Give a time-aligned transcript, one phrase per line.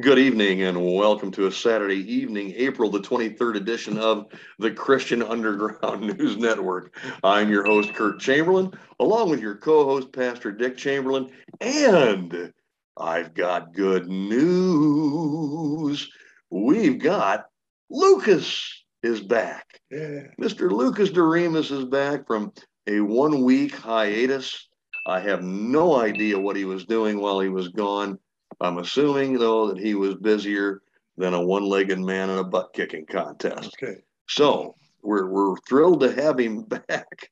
[0.00, 4.24] Good evening and welcome to a Saturday evening, April the 23rd edition of
[4.58, 6.96] the Christian Underground News Network.
[7.22, 12.54] I'm your host, Kurt Chamberlain, along with your co host, Pastor Dick Chamberlain, and
[12.96, 16.10] I've got good news.
[16.50, 17.44] We've got
[17.90, 19.78] Lucas is back.
[19.90, 20.28] Yeah.
[20.40, 20.70] Mr.
[20.70, 22.54] Lucas Doremus is back from
[22.86, 24.70] a one week hiatus.
[25.04, 28.18] I have no idea what he was doing while he was gone.
[28.62, 30.82] I'm assuming, though, that he was busier
[31.16, 33.76] than a one legged man in a butt kicking contest.
[33.82, 34.00] Okay.
[34.28, 37.30] So we're, we're thrilled to have him back.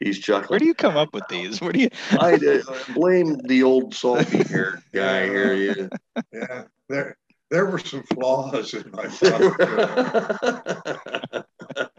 [0.00, 0.48] He's chuckling.
[0.48, 1.60] Where do you come up with these?
[1.60, 1.90] Where do you?
[2.12, 2.62] I uh,
[2.94, 5.52] blame the old salty haired guy here.
[5.54, 5.90] You.
[6.32, 6.64] Yeah.
[6.88, 7.18] There
[7.50, 9.56] there were some flaws in my thought.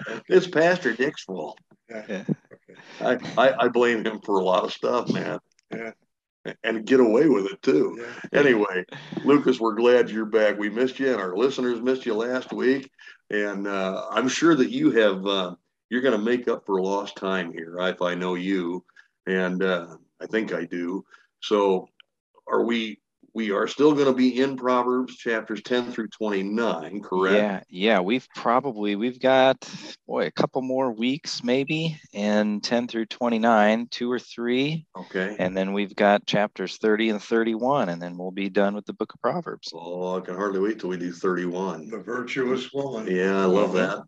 [0.30, 1.60] it's Pastor Dick's fault.
[1.90, 2.24] yeah.
[3.02, 5.40] I, I, I blame him for a lot of stuff, man.
[5.72, 5.92] Yeah.
[6.64, 7.98] And get away with it too.
[8.00, 8.40] Yeah.
[8.40, 8.86] Anyway,
[9.26, 10.58] Lucas, we're glad you're back.
[10.58, 12.90] We missed you, and our listeners missed you last week.
[13.30, 15.56] And uh, I'm sure that you have, uh,
[15.90, 18.86] you're going to make up for lost time here, if I know you.
[19.28, 21.04] And uh, I think I do.
[21.42, 21.90] So,
[22.48, 23.00] are we,
[23.34, 27.36] we are still going to be in Proverbs chapters 10 through 29, correct?
[27.36, 28.00] Yeah, yeah.
[28.00, 29.58] We've probably we've got
[30.08, 35.36] boy a couple more weeks maybe, and ten through twenty nine, two or three, Okay.
[35.40, 38.86] and then we've got chapters thirty and thirty one, and then we'll be done with
[38.86, 39.72] the book of Proverbs.
[39.74, 41.90] Oh, I can hardly wait till we do 31.
[41.90, 43.08] The virtuous woman.
[43.14, 44.04] Yeah, I love that.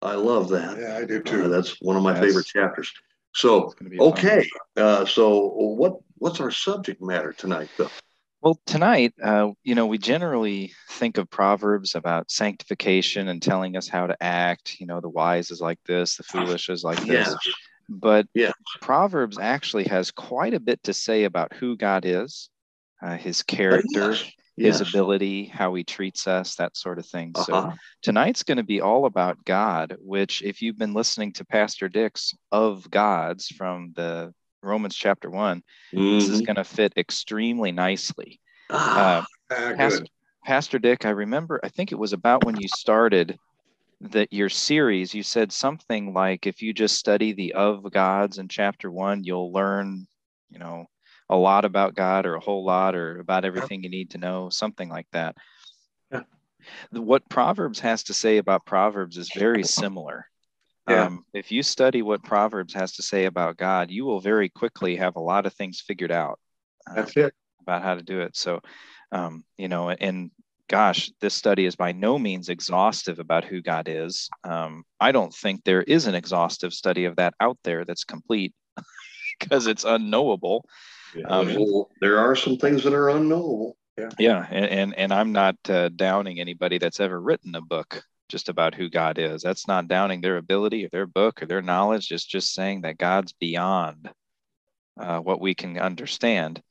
[0.00, 0.78] I love that.
[0.78, 1.48] Yeah, I do Uh, too.
[1.48, 2.20] that's one of my Yes.
[2.24, 2.92] favorite chapters.
[3.34, 4.08] So, It's gonna be fun.
[4.08, 4.46] okay.
[4.76, 7.90] Uh, so, what what's our subject matter tonight, Phil?
[8.42, 13.86] Well, tonight, uh, you know, we generally think of Proverbs about sanctification and telling us
[13.86, 14.80] how to act.
[14.80, 17.08] You know, the wise is like this, the foolish is like this.
[17.08, 17.36] Yes.
[17.88, 18.52] But Yes.
[18.80, 22.50] Proverbs actually has quite a bit to say about who God is,
[23.00, 24.80] uh, his character, Yes.
[24.80, 27.34] his ability, how he treats us, that sort of thing.
[27.36, 27.76] So Uh-huh.
[28.02, 32.34] tonight's going to be all about God, which, if you've been listening to Pastor Dick's
[32.50, 35.62] of Gods from the Romans chapter one,
[35.92, 36.46] this is Mhm.
[36.46, 38.40] going to fit extremely nicely.
[38.70, 40.10] Ah, Uh, Ah, Pastor, good.
[40.44, 43.38] Pastor Dick, I remember, I think it was about when you started
[44.00, 48.48] that your series, you said something like if you just study the of gods in
[48.48, 50.06] chapter one, you'll learn,
[50.50, 50.86] you know,
[51.28, 54.48] a lot about God or a whole lot or about everything you need to know,
[54.48, 55.36] something like that.
[56.10, 56.22] Yeah.
[56.90, 60.26] What Proverbs has to say about Proverbs is very similar.
[60.88, 61.06] Yeah.
[61.06, 64.96] Um, if you study what Proverbs has to say about God, you will very quickly
[64.96, 66.38] have a lot of things figured out.
[66.90, 67.34] uh, That's it.
[67.60, 68.36] about how to do it.
[68.36, 68.60] So,
[69.12, 70.30] um, you know, and
[70.68, 74.28] gosh, this study is by no means exhaustive about who God is.
[74.42, 78.52] Um, I don't think there is an exhaustive study of that out there that's complete
[79.38, 80.64] because it's unknowable.
[81.28, 83.76] Um, well, there are some things that are unknowable.
[84.18, 88.48] Yeah, and and, and I'm not uh, downing anybody that's ever written a book just
[88.48, 89.42] about who God is.
[89.42, 92.10] That's not downing their ability or their book or their knowledge.
[92.10, 94.10] It's just saying that God's beyond
[94.98, 96.62] uh, what we can understand.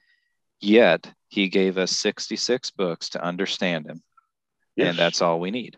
[0.59, 4.01] Yet He gave us 66 books to understand Him,
[4.75, 4.89] Yes.
[4.89, 5.77] and that's all we need.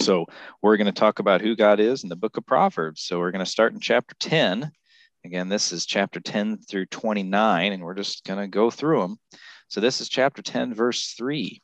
[0.00, 0.26] So
[0.60, 3.02] we're going to talk about who God is in the book of Proverbs.
[3.02, 4.70] So we're going to start in chapter 10.
[5.24, 9.16] Again, this is chapter 10 through 29, and we're just going to go through them.
[9.68, 11.60] So this is chapter 10, verse 3.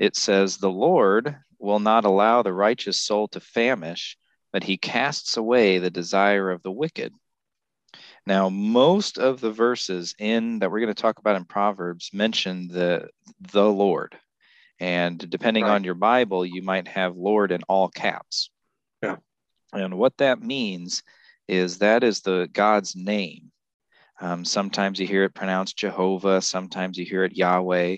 [0.00, 4.16] It says, The Lord will not allow the righteous soul to famish,
[4.52, 7.12] but he casts away the desire of the wicked.
[8.26, 12.68] Now, most of the verses in that we're going to talk about in Proverbs mention
[12.68, 13.08] the
[13.52, 14.16] the Lord.
[14.78, 15.72] And depending Right.
[15.72, 18.50] on your Bible, you might have Lord in all caps.
[19.02, 19.16] Yeah.
[19.72, 21.02] And what that means
[21.48, 23.52] is that is the God's name.
[24.20, 27.96] Um, sometimes you hear it pronounced Jehovah, sometimes you hear it Yahweh.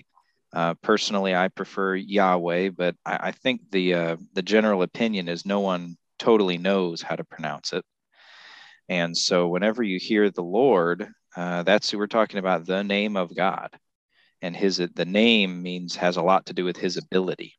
[0.53, 5.45] Uh, personally, I prefer Yahweh, but I, I think the uh, the general opinion is
[5.45, 7.83] no one totally knows how to pronounce it.
[8.87, 13.17] And so, whenever you hear the Lord, uh, that's who we're talking about, the name
[13.17, 13.69] of God,
[14.41, 17.55] and His the name means has a lot to do with His ability.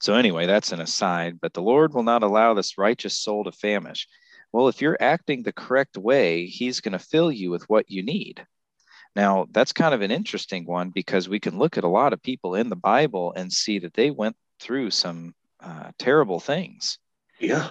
[0.00, 1.38] So anyway, that's an aside.
[1.40, 4.08] But the Lord will not allow this righteous soul to famish.
[4.52, 8.02] Well, if you're acting the correct way, He's going to fill you with what you
[8.02, 8.46] need.
[9.14, 12.22] Now, that's kind of an interesting one because we can look at a lot of
[12.22, 16.98] people in the Bible and see that they went through some uh, terrible things.
[17.38, 17.70] Yeah.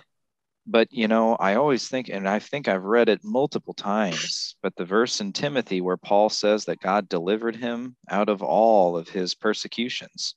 [0.68, 4.76] But, you know, I always think, and I think I've read it multiple times, but
[4.76, 9.10] the verse in Timothy where Paul says that God delivered him out of all of
[9.10, 10.36] his persecutions.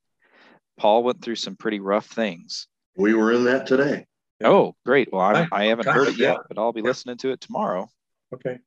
[0.79, 2.67] Paul went through some pretty rough things.
[2.97, 4.07] We were in that today.
[4.41, 4.49] Yeah.
[4.49, 5.13] Oh, great.
[5.13, 6.87] Well, I'm, I- I haven't heard it yet, but I'll be Yeah.
[6.87, 7.89] listening to it tomorrow.
[8.33, 8.59] Okay.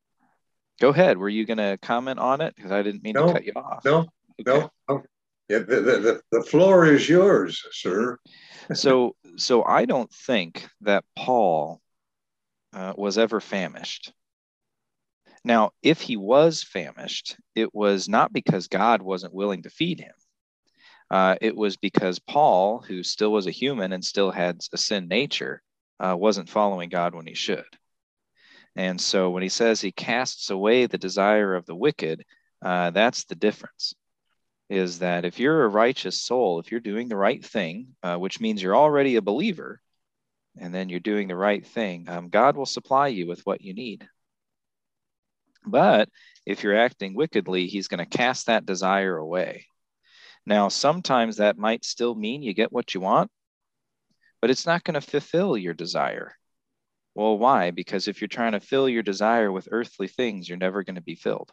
[0.79, 1.17] Go ahead.
[1.17, 2.55] Were you going to comment on it?
[2.55, 3.83] Because I didn't mean No, to cut you off.
[3.85, 4.05] No,
[4.39, 4.59] Okay.
[4.59, 5.03] no, no.
[5.49, 8.17] Yeah, the, the, the floor is yours, sir.
[8.73, 11.81] so, so I don't think that Paul
[12.73, 14.11] uh, was ever famished.
[15.45, 20.13] Now, if he was famished, it was not because God wasn't willing to feed him.
[21.09, 25.07] Uh, it was because Paul, who still was a human and still had a sin
[25.07, 25.61] nature,
[26.01, 27.63] uh, wasn't following God when he should.
[28.77, 32.23] And so when he says he casts away the desire of the wicked,
[32.63, 33.95] uh, that's the difference.
[34.69, 38.39] Is that if you're a righteous soul, if you're doing the right thing, uh, which
[38.39, 39.81] means you're already a believer,
[40.59, 43.73] and then you're doing the right thing, um, God will supply you with what you
[43.73, 44.07] need.
[45.65, 46.09] But
[46.45, 49.65] if you're acting wickedly, he's going to cast that desire away.
[50.45, 53.31] Now, sometimes that might still mean you get what you want,
[54.39, 56.35] but it's not going to fulfill your desire.
[57.17, 57.71] Well, why?
[57.71, 61.01] Because if you're trying to fill your desire with earthly things, you're never going to
[61.01, 61.51] be filled.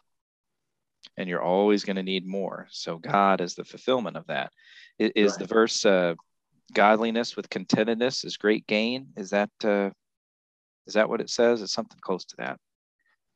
[1.17, 2.67] And you're always going to need more.
[2.69, 4.53] So, God is the fulfillment of that.
[4.99, 5.39] Is right.
[5.39, 6.13] the verse uh,
[6.73, 9.07] godliness with contentedness is great gain?
[9.17, 9.89] Is that uh,
[10.85, 11.63] is that what it says?
[11.63, 12.59] It's something close to that.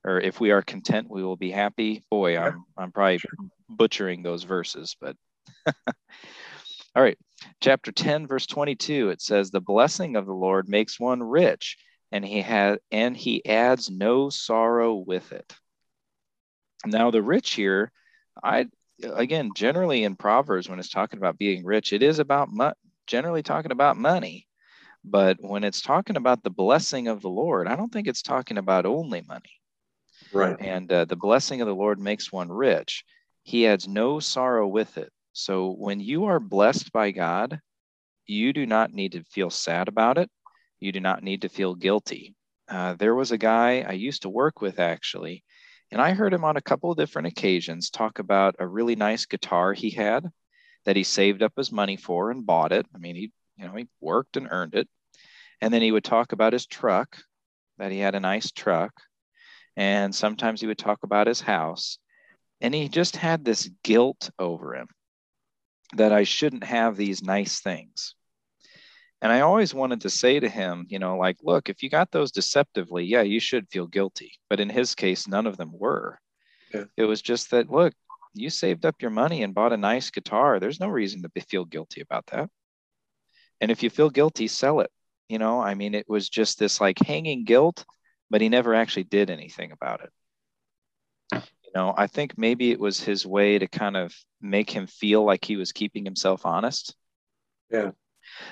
[0.06, 2.04] Or if we are content, we will be happy.
[2.12, 2.46] Boy, yeah.
[2.46, 3.32] I'm I'm probably sure.
[3.70, 5.16] butchering those verses, but
[6.96, 7.18] All right,
[7.62, 11.78] chapter 10, verse 22, it says, The blessing of the Lord makes one rich,
[12.12, 15.54] and he had and he adds no sorrow with it.
[16.86, 17.92] Now, the rich here,
[18.44, 18.68] I
[19.04, 22.74] again, generally in Proverbs, when it's talking about being rich, it is about mo-
[23.08, 24.48] generally talking about money.
[25.04, 28.58] But when it's talking about the blessing of the Lord, I don't think it's talking
[28.58, 29.60] about only money.
[30.32, 30.58] Right.
[30.60, 33.04] And uh, the blessing of the Lord makes one rich.
[33.44, 35.12] He adds no sorrow with it.
[35.34, 37.60] So when you are blessed by God,
[38.26, 40.30] you do not need to feel sad about it.
[40.80, 42.36] You do not need to feel guilty.
[42.68, 45.44] Uh, there was a guy I used to work with actually,
[45.92, 49.26] and I heard him on a couple of different occasions talk about a really nice
[49.26, 50.26] guitar he had
[50.86, 52.86] that he saved up his money for and bought it.
[52.94, 54.88] I mean, he, you know, he worked and earned it.
[55.62, 57.18] And then he would talk about his truck,
[57.78, 58.94] that he had a nice truck.
[59.76, 61.98] And sometimes he would talk about his house.
[62.62, 64.88] And he just had this guilt over him
[65.96, 68.16] that I shouldn't have these nice things.
[69.22, 72.12] And I always wanted to say to him, you know, like, look, if you got
[72.12, 74.32] those deceptively, yeah, you should feel guilty.
[74.50, 76.20] But in his case, none of them were.
[76.74, 76.86] Yeah.
[76.96, 77.94] It was just that, look,
[78.34, 80.60] you saved up your money and bought a nice guitar.
[80.60, 82.50] There's no reason to feel guilty about that.
[83.60, 84.92] And if you feel guilty, sell it.
[85.28, 87.86] You know, I mean, it was just this like hanging guilt,
[88.30, 90.12] but he never actually did anything about it
[91.70, 95.24] you know i think maybe it was his way to kind of make him feel
[95.24, 96.96] like he was keeping himself honest
[97.72, 97.92] yeah,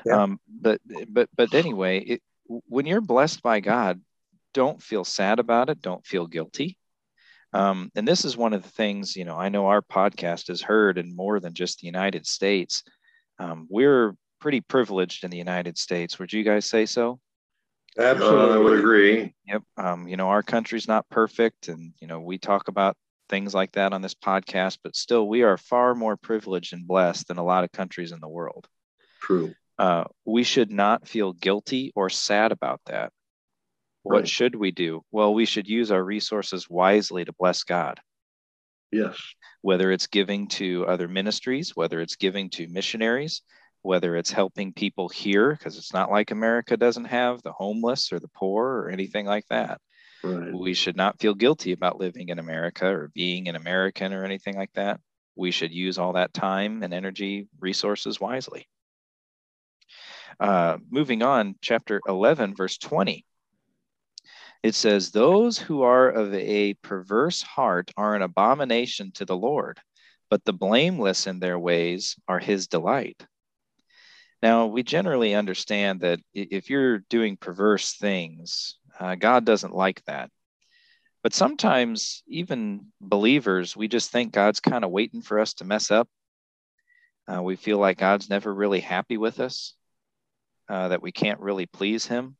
[0.06, 0.24] yeah.
[0.24, 4.02] um but but but anyway it, when you're blessed by god
[4.54, 6.78] don't feel sad about it don't feel guilty
[7.54, 10.62] um, and this is one of the things you know i know our podcast is
[10.62, 12.84] heard in more than just the united states
[13.40, 17.20] um, we're pretty privileged in the united states would you guys say so
[17.98, 19.34] Absolutely, I would agree.
[19.48, 19.64] Yep.
[19.78, 22.96] Um, you know, our country's not perfect, and you know, we talk about
[23.28, 27.28] things like that on this podcast, but still, we are far more privileged and blessed
[27.28, 28.68] than a lot of countries in the world.
[29.22, 29.54] True.
[29.78, 33.12] Uh, we should not feel guilty or sad about that.
[34.04, 34.20] Right.
[34.20, 35.04] What should we do?
[35.12, 38.00] Well, we should use our resources wisely to bless God.
[38.92, 39.20] Yes.
[39.62, 43.42] Whether it's giving to other ministries, whether it's giving to missionaries,
[43.82, 48.20] whether it's helping people here, because it's not like America doesn't have the homeless or
[48.20, 49.82] the poor or anything like that.
[50.24, 50.54] Right.
[50.54, 54.56] We should not feel guilty about living in America or being an American or anything
[54.56, 55.00] like that.
[55.36, 58.68] We should use all that time and energy resources wisely.
[60.40, 63.26] Uh, moving on, chapter 11, verse 20.
[64.64, 69.80] It says, Those who are of a perverse heart are an abomination to the Lord,
[70.30, 73.26] but the blameless in their ways are his delight.
[74.44, 80.30] Now, we generally understand that if you're doing perverse things, uh, God doesn't like that.
[81.24, 85.92] But sometimes, even believers, we just think God's kind of waiting for us to mess
[85.92, 86.08] up.
[87.28, 89.74] Uh, we feel like God's never really happy with us,
[90.70, 92.36] uh, that we can't really please Him.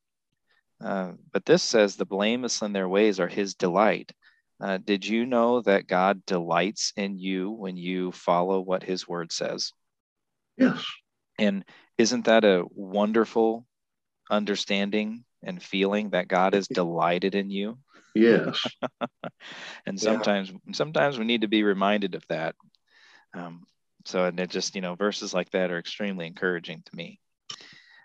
[0.84, 4.12] Uh, but this says the blameless in their ways are His delight.
[4.60, 9.32] Uh, did you know that God delights in you when you follow what His word
[9.32, 9.72] says?
[10.58, 10.84] Yes.
[11.38, 11.64] And
[11.98, 13.66] isn't that a wonderful
[14.30, 17.78] understanding and feeling that God is delighted in you.
[18.16, 18.64] Yes.
[19.86, 20.74] and sometimes yeah.
[20.74, 22.56] sometimes we need to be reminded of that.
[23.34, 23.66] Um,
[24.06, 27.20] so and it just, you know, verses like that are extremely encouraging to me.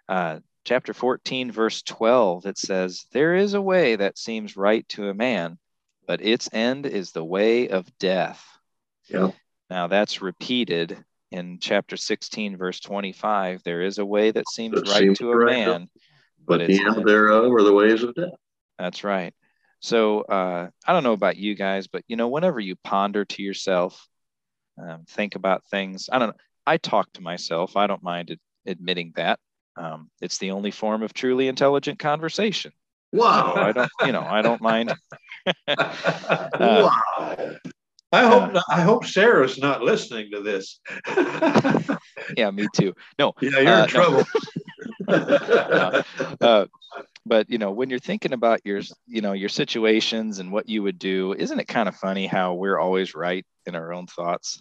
[0.09, 5.09] Uh, chapter 14, verse 12, it says, There is a way that seems right to
[5.09, 5.59] a man,
[6.06, 8.44] but its end is the way of death.
[9.09, 9.30] Yeah.
[9.71, 14.88] Now that's repeated in chapter 16, verse 25, there is a way that seems That
[14.88, 15.88] right seems to a man,
[16.44, 18.35] But but the end thereof are the ways of death.
[18.78, 19.35] That's right.
[19.80, 23.42] So uh, I don't know about you guys, but you know, whenever you ponder to
[23.42, 24.06] yourself,
[24.78, 26.09] um, think about things.
[26.12, 26.37] I don't know.
[26.66, 27.76] I talk to myself.
[27.76, 29.40] I don't mind admitting that.
[29.76, 32.73] Um, it's the only form of truly intelligent conversation.
[33.14, 33.55] So Wow.
[33.57, 34.95] I don't, you know, I don't mind.
[36.59, 36.91] wow.
[38.14, 40.81] I hope not, I hope Sarah's not listening to this.
[42.37, 42.95] Yeah, me too.
[43.19, 44.25] No, Yeah, you're Uh, in trouble.
[46.41, 46.67] uh,
[47.26, 50.83] but you know, when you're thinking about your, you know, your situations and what you
[50.83, 54.61] would do, isn't it kind of funny how we're always right in our own thoughts?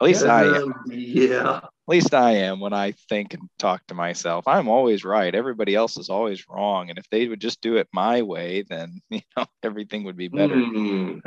[0.00, 0.74] At least I am.
[0.90, 1.56] Yeah.
[1.62, 4.46] At least I am when I think and talk to myself.
[4.46, 5.34] I'm always right.
[5.34, 6.90] Everybody else is always wrong.
[6.90, 10.28] And if they would just do it my way, then you know everything would be
[10.28, 10.54] better.
[10.56, 11.20] Mm,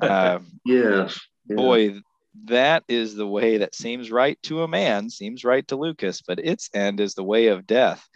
[0.00, 1.18] Uh, yes.
[1.48, 1.56] Yeah.
[1.56, 2.00] boy,
[2.44, 6.38] that is the way that seems right to a man, seems right to Lucas, but
[6.38, 8.06] its end is the way of death.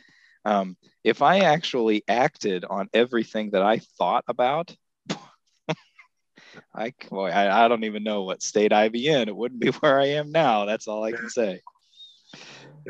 [0.45, 4.75] Um, if I actually acted on everything that I thought about,
[6.75, 9.29] I boy, I, I don't even know what state I'd be in.
[9.29, 10.65] It wouldn't be where I am now.
[10.65, 11.61] That's all I can say.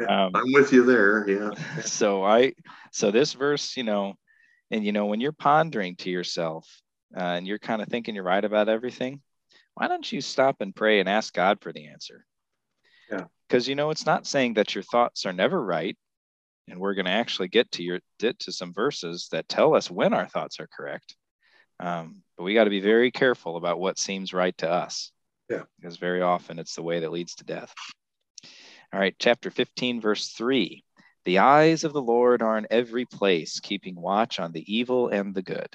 [0.08, 1.28] Um, I'm with you there.
[1.28, 1.80] Yeah.
[1.82, 2.54] so I,
[2.92, 4.14] so this verse, you know,
[4.70, 6.68] and you know, when you're pondering to yourself
[7.16, 9.20] uh, and you're kind of thinking you're right about everything,
[9.74, 12.24] why don't you stop and pray and ask God for the answer?
[13.10, 13.24] Yeah.
[13.48, 15.96] Because you know, it's not saying that your thoughts are never right,
[16.68, 19.90] and we're going to actually get to your get to some verses that tell us
[19.90, 21.14] when our thoughts are correct.
[21.80, 25.12] Um, but we got to be very careful about what seems right to us.
[25.50, 25.62] Yeah.
[25.80, 27.74] Because very often it's the way that leads to death.
[28.92, 30.84] All right, chapter 15, verse 3.
[31.24, 35.34] The eyes of the Lord are in every place, keeping watch on the evil and
[35.34, 35.74] the good.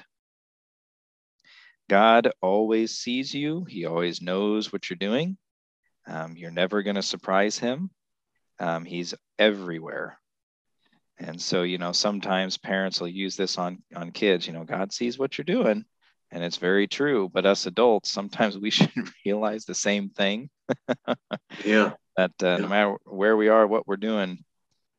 [1.88, 5.36] God always sees you, He always knows what you're doing.
[6.06, 7.90] Um, you're never going to surprise Him.
[8.60, 10.18] Um, he's everywhere.
[11.22, 14.90] And so, you know, sometimes parents will use this on, on kids, you know, God
[14.92, 15.84] sees what you're doing.
[16.32, 17.28] And it's very true.
[17.32, 18.90] But us adults, sometimes we should
[19.26, 20.48] realize the same thing
[21.64, 21.92] Yeah.
[22.16, 22.56] that uh, Yeah.
[22.58, 24.42] no matter where we are, what we're doing,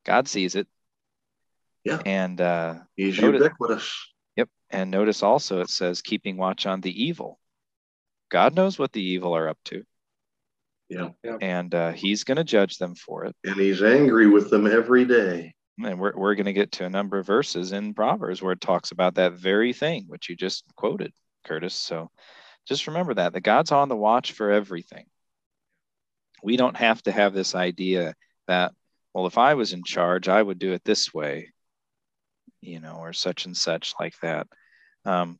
[0.05, 0.67] God sees it.
[1.83, 2.01] Yeah.
[2.05, 3.41] And uh, He's Noted.
[3.41, 3.91] ubiquitous.
[4.35, 4.47] yep.
[4.69, 7.39] And notice also it says keeping watch on the evil.
[8.29, 9.83] God knows what the evil are up to.
[10.89, 11.09] Yeah.
[11.41, 13.35] And uh, He's going to judge them for it.
[13.45, 15.53] And he's angry with them every day.
[15.85, 18.61] And we're, we're going to get to a number of verses in Proverbs where it
[18.61, 21.13] talks about that very thing, which you just quoted,
[21.45, 21.73] Curtis.
[21.73, 22.09] So
[22.67, 25.05] just remember that, that God's on the watch for everything.
[26.43, 28.15] We don't have to have this idea
[28.47, 28.73] that,
[29.13, 31.51] well, if I was in charge, I would do it this way,
[32.61, 34.47] you know, or such and such like that.
[35.05, 35.39] Um,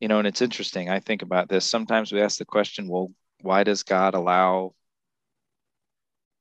[0.00, 0.90] you know, and it's interesting.
[0.90, 1.64] I think about this.
[1.64, 3.10] Sometimes we ask the question, well,
[3.40, 4.74] why does God allow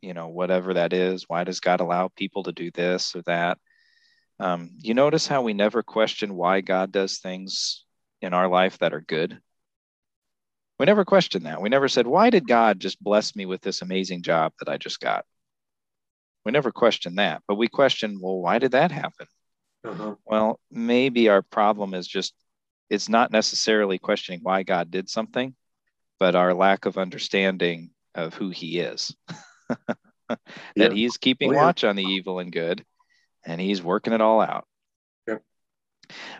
[0.02, 1.26] you know, whatever that is.
[1.28, 3.58] Why does God allow people to do this or that?
[4.40, 7.86] Um, you notice how we never question why God does things
[8.22, 9.40] in our life that are good?
[10.80, 11.62] We never questioned that.
[11.62, 14.78] We never said, why did God just bless me with this amazing job that I
[14.78, 15.26] just got?
[16.44, 19.28] We never questioned that, but we question well, why did that happen?
[19.84, 20.16] Uh-huh.
[20.26, 22.34] Well, maybe our problem is just
[22.90, 25.56] it's not necessarily questioning why God did something,
[26.20, 29.16] but our lack of understanding of who he is.
[30.30, 30.40] that
[30.76, 30.90] Yeah.
[30.90, 31.64] he's keeping Oh, yeah.
[31.64, 32.86] watch on the evil and good
[33.46, 34.68] and he's working it all out.
[35.28, 35.44] Yep.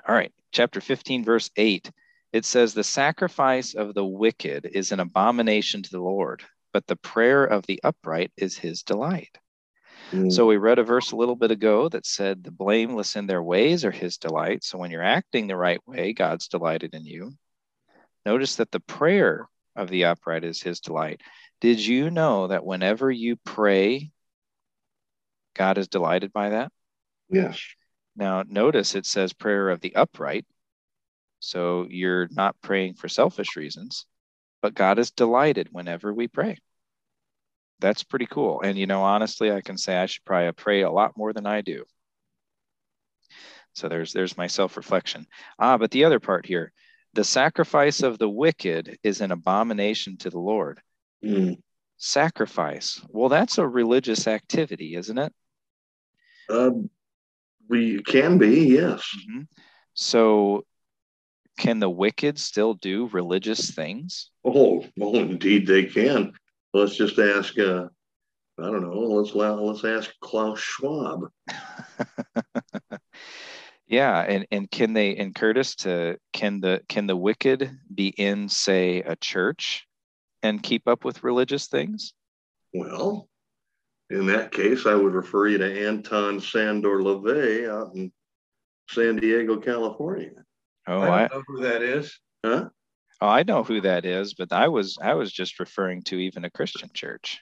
[0.08, 1.92] All right, chapter 15, verse 8.
[2.34, 6.96] It says, The sacrifice of the wicked is an abomination to the Lord, but the
[6.96, 9.38] prayer of the upright is his delight.
[10.12, 10.32] Mm.
[10.32, 13.44] So we read a verse a little bit ago that said, The blameless in their
[13.44, 14.64] ways are his delight.
[14.64, 17.34] So when you're acting the right way, God's delighted in you.
[18.26, 21.22] Notice that the prayer of the upright is his delight.
[21.62, 24.12] Did you know that whenever you pray,
[25.54, 26.72] God is delighted by that?
[27.30, 27.62] yes.
[28.16, 30.46] Now, notice it says prayer of the upright.
[31.40, 34.06] So you're not praying for selfish reasons,
[34.62, 36.58] but God is delighted whenever we pray.
[37.80, 38.62] That's pretty cool.
[38.62, 41.48] And, you know, honestly, I can say I should probably pray a lot more than
[41.48, 41.86] I do.
[43.74, 45.26] So there's there's my self-reflection.
[45.58, 46.74] Ah, but the other part here,
[47.14, 50.82] the sacrifice of the wicked is an abomination to the Lord.
[51.24, 51.58] Mm.
[51.98, 53.02] Sacrifice.
[53.10, 55.34] Well, that's a religious activity, isn't it?
[56.50, 56.90] Um,
[57.70, 59.04] we can be, yes.
[59.30, 59.48] Mhm.
[59.94, 60.66] So,
[61.58, 64.32] can the wicked still do religious things?
[64.44, 66.34] Oh, well, indeed they can.
[66.74, 67.58] Let's just ask.
[67.60, 67.88] Uh,
[68.58, 68.94] I don't know.
[68.94, 71.30] Let's let's ask Klaus Schwab.
[73.88, 78.50] yeah, and and can they and Curtis to can the can the wicked be in
[78.50, 79.88] say a church
[80.44, 82.14] and keep up with religious things?
[82.74, 83.28] Well,
[84.10, 88.12] in that case, I would refer you to Anton Szandor LaVey out in
[88.90, 90.32] San Diego, California.
[90.88, 92.20] Oh, I I, know who that is.
[92.46, 92.70] Huh?
[93.22, 96.44] oh, I know who that is, but I was I was just referring to even
[96.46, 97.40] a Christian church.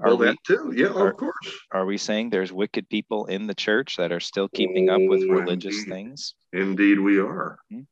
[0.00, 0.72] Are Well, we that too.
[0.74, 1.58] Yeah, are- of course.
[1.70, 5.22] are we saying there's wicked people in the church that are still keeping up with
[5.22, 5.90] Oh, religious indeed.
[5.90, 6.34] things?
[6.52, 7.58] Indeed, we are.
[7.70, 7.82] Hmm.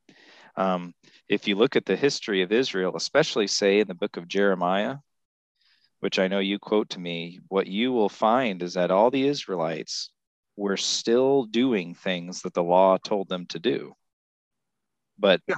[0.60, 0.92] Um,
[1.26, 4.96] if you look at the history of Israel, especially say in the book of Jeremiah,
[6.00, 9.26] which I know you quote to me, what you will find is that all the
[9.26, 10.10] Israelites
[10.56, 13.94] were still doing things that the law told them to do.
[15.18, 15.56] But Yeah.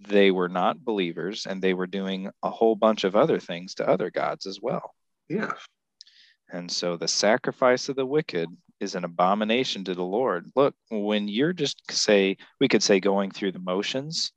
[0.00, 3.88] they were not believers and they were doing a whole bunch of other things to
[3.88, 4.94] other gods as well.
[5.28, 5.58] Yes.
[6.50, 8.48] And so the sacrifice of the wicked
[8.82, 10.50] is an abomination to the Lord.
[10.56, 14.32] Look, when you're just say, we could say going through the motions,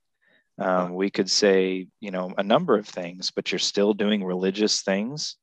[0.58, 4.82] um, we could say, you know, a number of things, but you're still doing religious
[4.82, 5.36] things.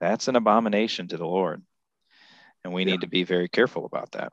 [0.00, 1.62] That's an abomination to the Lord.
[2.64, 2.92] And we Yeah.
[2.92, 4.32] need to be very careful about that.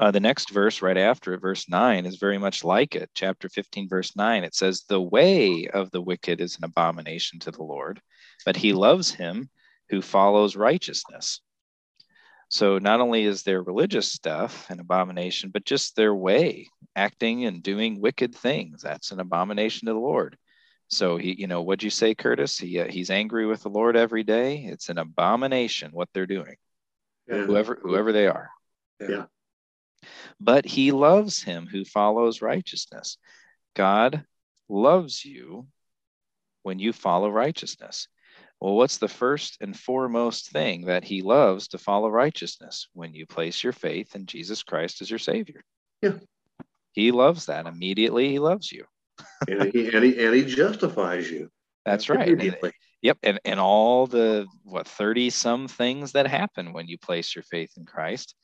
[0.00, 3.10] Uh, the next verse right after it, verse 9, is very much like it.
[3.14, 7.50] Chapter 15, verse 9, it says, The way of the wicked is an abomination to
[7.50, 8.00] the Lord,
[8.46, 9.50] but he loves him
[9.90, 11.40] who follows righteousness.
[12.48, 17.62] So not only is their religious stuff an abomination, but just their way, acting and
[17.62, 20.36] doing wicked things, that's an abomination to the Lord.
[20.88, 22.58] So he, you know, what'd you say, Curtis?
[22.58, 24.64] He uh, he's angry with the Lord every day.
[24.64, 26.56] It's an abomination what they're doing,
[27.26, 27.44] Yeah.
[27.44, 28.50] whoever whoever they are.
[28.98, 29.26] Yeah.
[30.40, 33.18] But he loves him who follows righteousness.
[33.76, 34.24] God
[34.70, 35.66] loves you
[36.62, 38.08] when you follow righteousness.
[38.60, 42.88] Well, what's the first and foremost thing that he loves to follow righteousness?
[42.92, 45.62] When you place your faith in Jesus Christ as your Savior.
[46.02, 46.14] Yeah.
[46.92, 47.66] He loves that.
[47.66, 48.84] Immediately, he loves you.
[49.48, 51.50] and, he, and, he, and he justifies you.
[51.84, 52.28] That's right.
[52.28, 52.72] And- Immediately.
[53.00, 57.44] Yep, and and all the what thirty some things that happen when you place your
[57.44, 58.34] faith in Christ,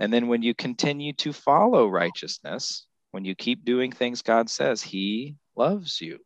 [0.00, 4.82] and then when you continue to follow righteousness, when you keep doing things God says,
[4.82, 6.20] He loves you.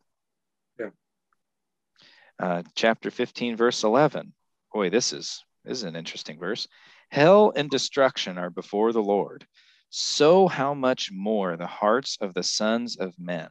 [2.39, 4.33] Uh, chapter fifteen, verse eleven.
[4.73, 6.67] Boy, this is this is an interesting verse.
[7.09, 9.45] Hell and destruction are before the Lord.
[9.89, 13.49] So how much more the hearts of the sons of men.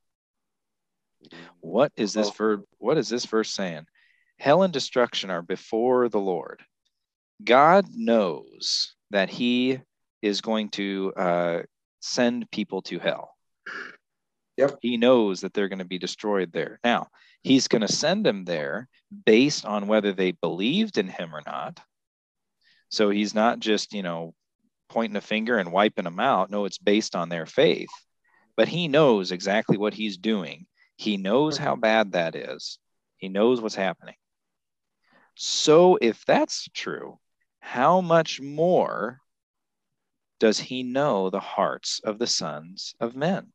[1.61, 2.63] What is this verb?
[2.79, 3.87] What is this verse saying?
[4.39, 6.63] Hell and destruction are before the Lord.
[7.43, 9.81] God knows that He
[10.23, 11.63] is going to uh,
[12.01, 13.35] send people to hell.
[14.57, 14.79] Yep.
[14.81, 16.81] He knows that they're going to be destroyed there.
[16.83, 17.09] Now,
[17.43, 18.89] He's going to send them there
[19.25, 21.79] based on whether they believed in Him or not.
[22.89, 24.35] So He's not just, you know,
[24.89, 26.51] pointing a finger and wiping them out.
[26.51, 27.91] No, it's based on their faith.
[28.57, 30.67] But He knows exactly what He's doing.
[30.97, 32.79] He knows how bad that is.
[33.19, 34.15] He knows what's happening.
[35.35, 37.19] So, if that's true,
[37.61, 39.21] how much more
[40.39, 43.53] does he know the hearts of the sons of men?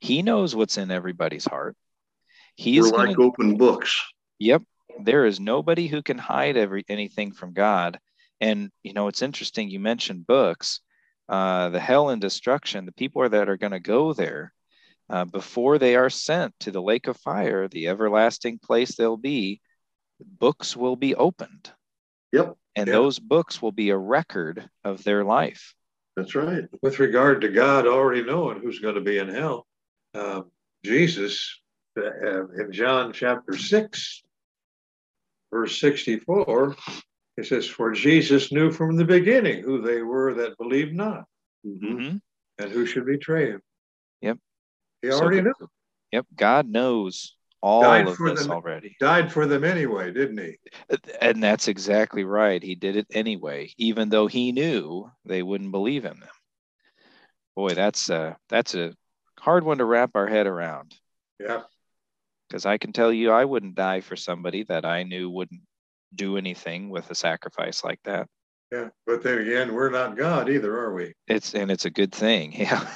[0.00, 1.76] He knows what's in everybody's heart.
[2.56, 4.02] He's We're gonna, like open books.
[4.38, 4.62] Yep.
[5.02, 7.98] There is nobody who can hide every anything from God.
[8.40, 9.70] And you know, it's interesting.
[9.70, 10.80] You mentioned books.
[11.28, 12.86] Uh, the hell and destruction.
[12.86, 14.52] The people that are going to go there
[15.08, 19.60] uh, before they are sent to the lake of fire, the everlasting place they'll be.
[20.20, 21.70] Books will be opened,
[22.32, 22.92] Yep, and Yeah.
[22.92, 25.74] those books will be a record of their life.
[26.16, 26.64] that's right.
[26.82, 29.66] With regard to God already knowing who's going to be in hell,
[30.14, 30.50] um,
[30.84, 31.60] Jesus
[31.96, 34.22] uh, in John chapter 6,
[35.52, 36.76] verse 64,
[37.36, 41.24] it says, For Jesus knew from the beginning who they were that believed not
[41.64, 41.82] Mhm.
[41.82, 42.20] Mhm.
[42.58, 43.62] and who should betray him.
[44.22, 44.38] Yep.
[45.02, 45.54] He So already knew.
[46.12, 46.26] Yep.
[46.34, 48.50] God knows all Died of this them.
[48.50, 48.96] already.
[49.00, 50.58] Died for them anyway, didn't he?
[51.20, 52.62] And that's exactly right.
[52.62, 56.28] He did it anyway, even though he knew they wouldn't believe in them.
[57.56, 58.94] Boy, that's a that's a
[59.40, 60.94] hard one to wrap our head around.
[61.38, 61.62] Yeah.
[62.48, 65.62] Because I can tell you, I wouldn't die for somebody that I knew wouldn't
[66.14, 68.28] do anything with a sacrifice like that.
[68.72, 68.88] Yeah.
[69.06, 71.14] But then again, we're not God either, are we?
[71.26, 72.52] It's and it's a good thing.
[72.56, 72.86] Yeah.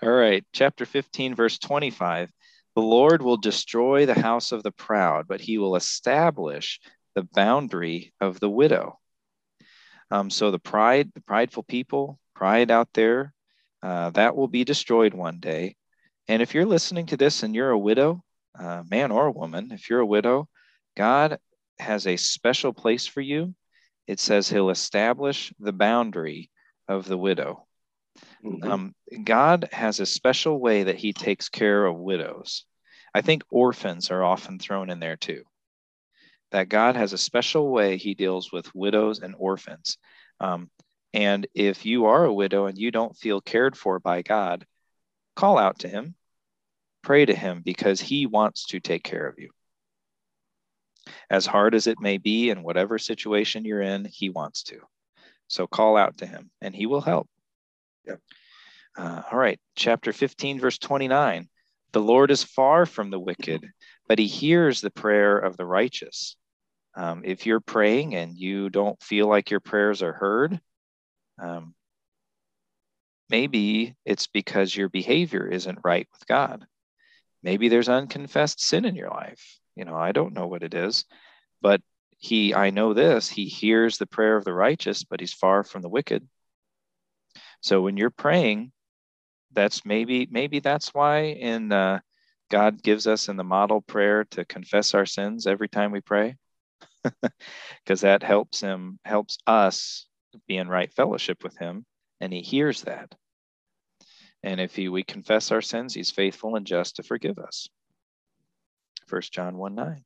[0.02, 2.30] All right, chapter 15, verse 25.
[2.76, 6.80] The Lord will destroy the house of the proud, but he will establish
[7.14, 8.98] the boundary of the widow.
[10.10, 13.33] Um, so the pride, the prideful people, pride out there,
[13.84, 15.76] uh, that will be destroyed one day.
[16.26, 18.24] And if you're listening to this and you're a widow,
[18.58, 20.48] uh, man or woman, if you're a widow,
[20.96, 21.38] God
[21.78, 23.54] has a special place for you.
[24.06, 26.50] It says he'll establish the boundary
[26.88, 27.66] of the widow.
[28.42, 28.64] Mhm.
[28.64, 32.64] Um, God has a special way that He takes care of widows.
[33.14, 35.44] I think orphans are often thrown in there too.
[36.52, 39.98] That God has a special way he deals with widows and orphans.
[40.40, 40.70] Um,
[41.14, 44.66] and if you are a widow and you don't feel cared for by God,
[45.36, 46.16] call out to him,
[47.02, 49.50] pray to him because he wants to take care of you.
[51.30, 54.80] As hard as it may be in whatever situation you're in, he wants to.
[55.46, 57.28] So call out to him and he will help.
[58.08, 58.20] Yep.
[58.98, 61.48] Uh, all right, chapter 15, verse 29.
[61.92, 63.64] The Lord is far from the wicked,
[64.08, 66.34] but he hears the prayer of the righteous.
[66.96, 70.60] Um, if you're praying and you don't feel like your prayers are heard,
[71.38, 71.74] um,
[73.30, 76.66] maybe it's because your behavior isn't right with God.
[77.42, 79.58] Maybe there's unconfessed sin in your life.
[79.76, 81.04] You know, I don't know what it is,
[81.60, 81.82] but
[82.16, 85.82] he, I know this, he hears the prayer of the righteous, but he's far from
[85.82, 86.26] the wicked.
[87.60, 88.72] So when you're praying,
[89.52, 92.00] that's maybe maybe that's why in uh,
[92.50, 96.36] God gives us in the model prayer to confess our sins every time we pray,
[97.84, 100.06] because that helps him helps us
[100.46, 101.84] be in right fellowship with Him,
[102.20, 103.14] and He hears that.
[104.42, 107.68] And if he, we confess our sins, He's faithful and just to forgive us.
[109.08, 110.04] 1 John 1 9.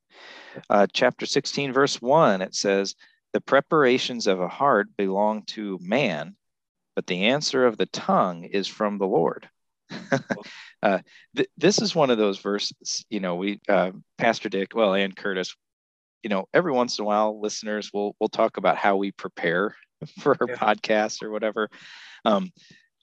[0.71, 2.95] Uh, chapter 16, verse 1, it says,
[3.33, 6.37] The preparations of a heart belong to man,
[6.95, 9.49] but the answer of the tongue is from the Lord.
[10.83, 10.99] uh,
[11.37, 15.17] th- this is one of those verses, you know, we, uh, Pastor Dick, well, and
[15.17, 15.55] Curtis,
[16.23, 19.75] you know, every once in a while, listeners will will talk about how we prepare
[20.21, 20.57] for her yeah.
[20.57, 21.69] podcast or whatever.
[22.25, 22.51] Um,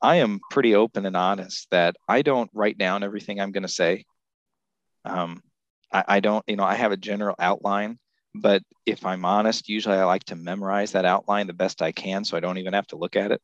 [0.01, 3.69] I am pretty open and honest that I don't write down everything I'm going to
[3.69, 4.05] say.
[5.03, 5.41] Um,
[5.91, 7.97] I, I don't, you know, I have a general outline,
[8.34, 12.23] but if I'm honest, usually I like to memorize that outline the best I can,
[12.23, 13.41] so I don't even have to look at it.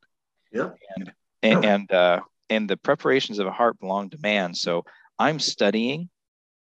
[0.52, 0.72] Yeah.
[0.96, 1.12] And
[1.44, 4.54] and and, uh, and the preparations of a heart belong to man.
[4.54, 4.84] So
[5.18, 6.10] I'm studying.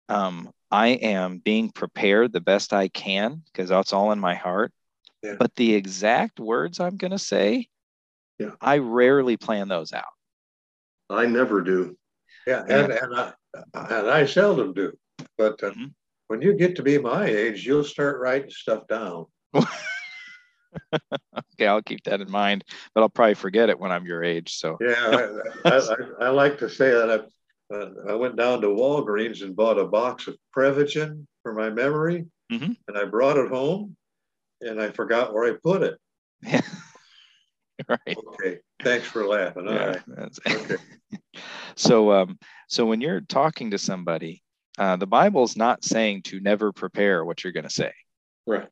[0.09, 4.73] Um, I am being prepared the best I can because that's all in my heart.
[5.25, 5.37] Yeah.
[5.39, 7.69] But the exact words I'm going to say,
[8.39, 8.51] yeah.
[8.61, 10.05] I rarely plan those out.
[11.09, 11.97] I never do.
[12.47, 13.33] Yeah, and and I,
[13.73, 14.93] and I seldom do.
[15.39, 15.87] But uh, mm-hmm.
[16.27, 19.27] when you get to be my age, you'll start writing stuff down.
[20.93, 24.57] okay, I'll keep that in mind, but I'll probably forget it when I'm your age.
[24.57, 25.31] So yeah,
[25.65, 27.11] I, I, I, like to say that
[27.73, 31.71] I, uh, I went down to Walgreens and bought a box of Prevagen for my
[31.71, 32.73] memory, mm-hmm.
[32.89, 33.97] and I brought it home,
[34.65, 35.99] and I forgot where I put it.
[36.43, 36.61] Yeah.
[37.89, 38.17] right.
[38.17, 38.59] Okay.
[38.83, 39.69] Thanks for laughing.
[39.69, 40.33] All yeah, right.
[40.49, 40.77] Okay.
[41.77, 44.43] so, um, so when you're talking to somebody,
[44.79, 47.93] uh, the Bible's not saying to never prepare what you're going to say.
[48.47, 48.69] Right.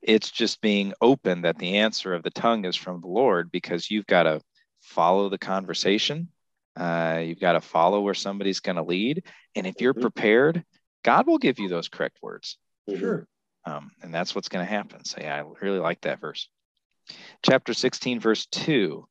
[0.00, 3.90] It's just being open that the answer of the tongue is from the Lord because
[3.90, 4.40] you've got to
[4.80, 6.28] follow the conversation.
[6.76, 9.24] Uh, you've got to follow where somebody's going to lead.
[9.54, 10.02] And if you're mm-hmm.
[10.02, 10.64] prepared,
[11.04, 12.58] God will give you those correct words.
[12.88, 13.26] Sure.
[13.64, 15.04] Um, and that's what's going to happen.
[15.04, 16.48] So, yeah, I really like that verse.
[17.42, 19.06] Chapter 16, verse 2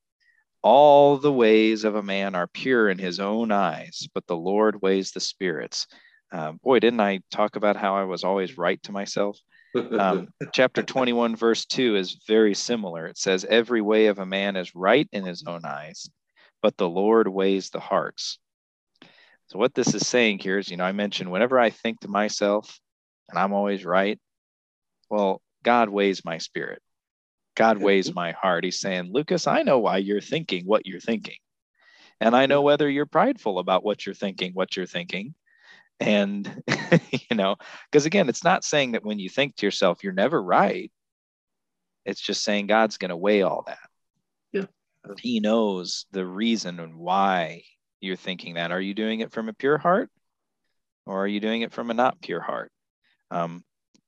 [0.62, 4.82] All the ways of a man are pure in his own eyes, but the Lord
[4.82, 5.88] weighs the spirits.
[6.34, 9.38] Um, boy, didn't I talk about how I was always right to myself?
[9.76, 13.08] Um, chapter 21, verse 2 is very similar.
[13.08, 16.10] It says, Every way of a man is right in his own eyes,
[16.62, 18.40] but the Lord weighs the hearts.
[19.48, 22.08] So, what this is saying here is, you know, I mentioned whenever I think to
[22.08, 22.80] myself
[23.32, 24.20] and I'm always right,
[25.12, 26.82] well, God weighs my spirit.
[27.56, 28.64] God weighs my heart.
[28.64, 31.36] He's saying, Lucas, I know why you're thinking what you're thinking.
[32.22, 35.36] And I know whether you're prideful about what you're thinking, what you're thinking.
[36.00, 36.64] And,
[37.30, 37.58] you know,
[37.92, 40.90] because again, it's not saying that when you think to yourself, you're never right.
[42.06, 43.80] It's just saying God's going to weigh all that.
[44.54, 44.66] Yeah.
[45.20, 47.64] He knows the reason and why
[48.00, 48.72] you're thinking that.
[48.72, 50.10] Are you doing it from a pure heart
[51.06, 52.72] or are you doing it from a not pure heart?
[53.30, 53.64] Um,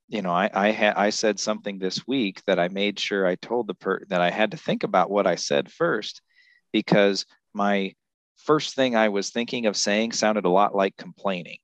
[0.07, 3.35] you know, I I, ha- I said something this week that I made sure I
[3.35, 6.21] told the per that I had to think about what I said first,
[6.71, 7.93] because my
[8.37, 11.57] first thing I was thinking of saying sounded a lot like complaining.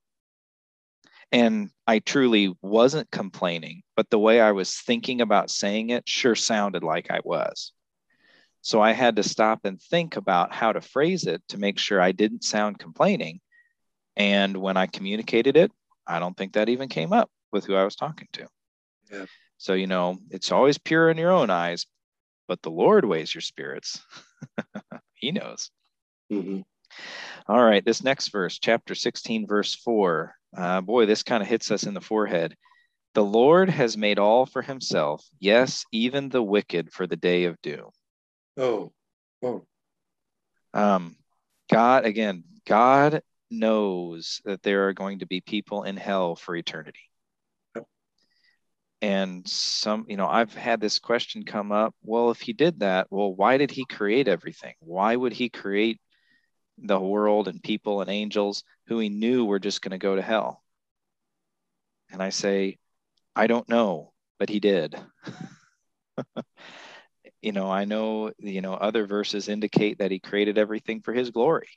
[1.31, 6.35] And I truly wasn't complaining, but the way I was thinking about saying it sure
[6.35, 7.71] sounded like I was.
[8.61, 12.01] So I had to stop and think about how to phrase it to make sure
[12.01, 13.41] I didn't sound complaining.
[14.15, 15.71] And when I communicated it,
[16.07, 18.47] I don't think that even came up with who I was talking to.
[19.11, 19.25] Yeah.
[19.57, 21.85] So, you know, it's always pure in your own eyes,
[22.47, 24.01] but the Lord weighs your spirits.
[25.13, 25.71] he knows.
[26.31, 26.61] Mm-hmm.
[27.47, 30.35] All right, this next verse, chapter 16, verse 4.
[30.55, 32.55] Uh, boy, this kind of hits us in the forehead.
[33.15, 37.59] The Lord has made all for himself, yes, even the wicked for the day of
[37.61, 37.89] doom.
[38.55, 38.91] Oh,
[39.43, 39.65] oh.
[40.73, 41.15] Um,
[41.71, 47.08] God, again, God knows that there are going to be people in hell for eternity.
[49.01, 51.95] And some, you know, I've had this question come up.
[52.03, 54.73] Well, if he did that, well, why did he create everything?
[54.79, 56.01] Why would he create
[56.77, 60.21] the world and people and angels who he knew were just going to go to
[60.21, 60.63] hell?
[62.11, 62.77] And I say,
[63.35, 64.95] I don't know, but he did.
[67.41, 71.29] you know, I know, you know, other verses indicate that he created everything for his
[71.29, 71.69] glory.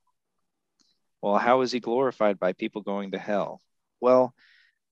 [1.21, 3.61] Well, how is he glorified by people going to hell?
[4.01, 4.35] Well,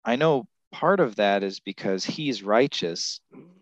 [0.04, 3.20] I know part of that is because he's righteous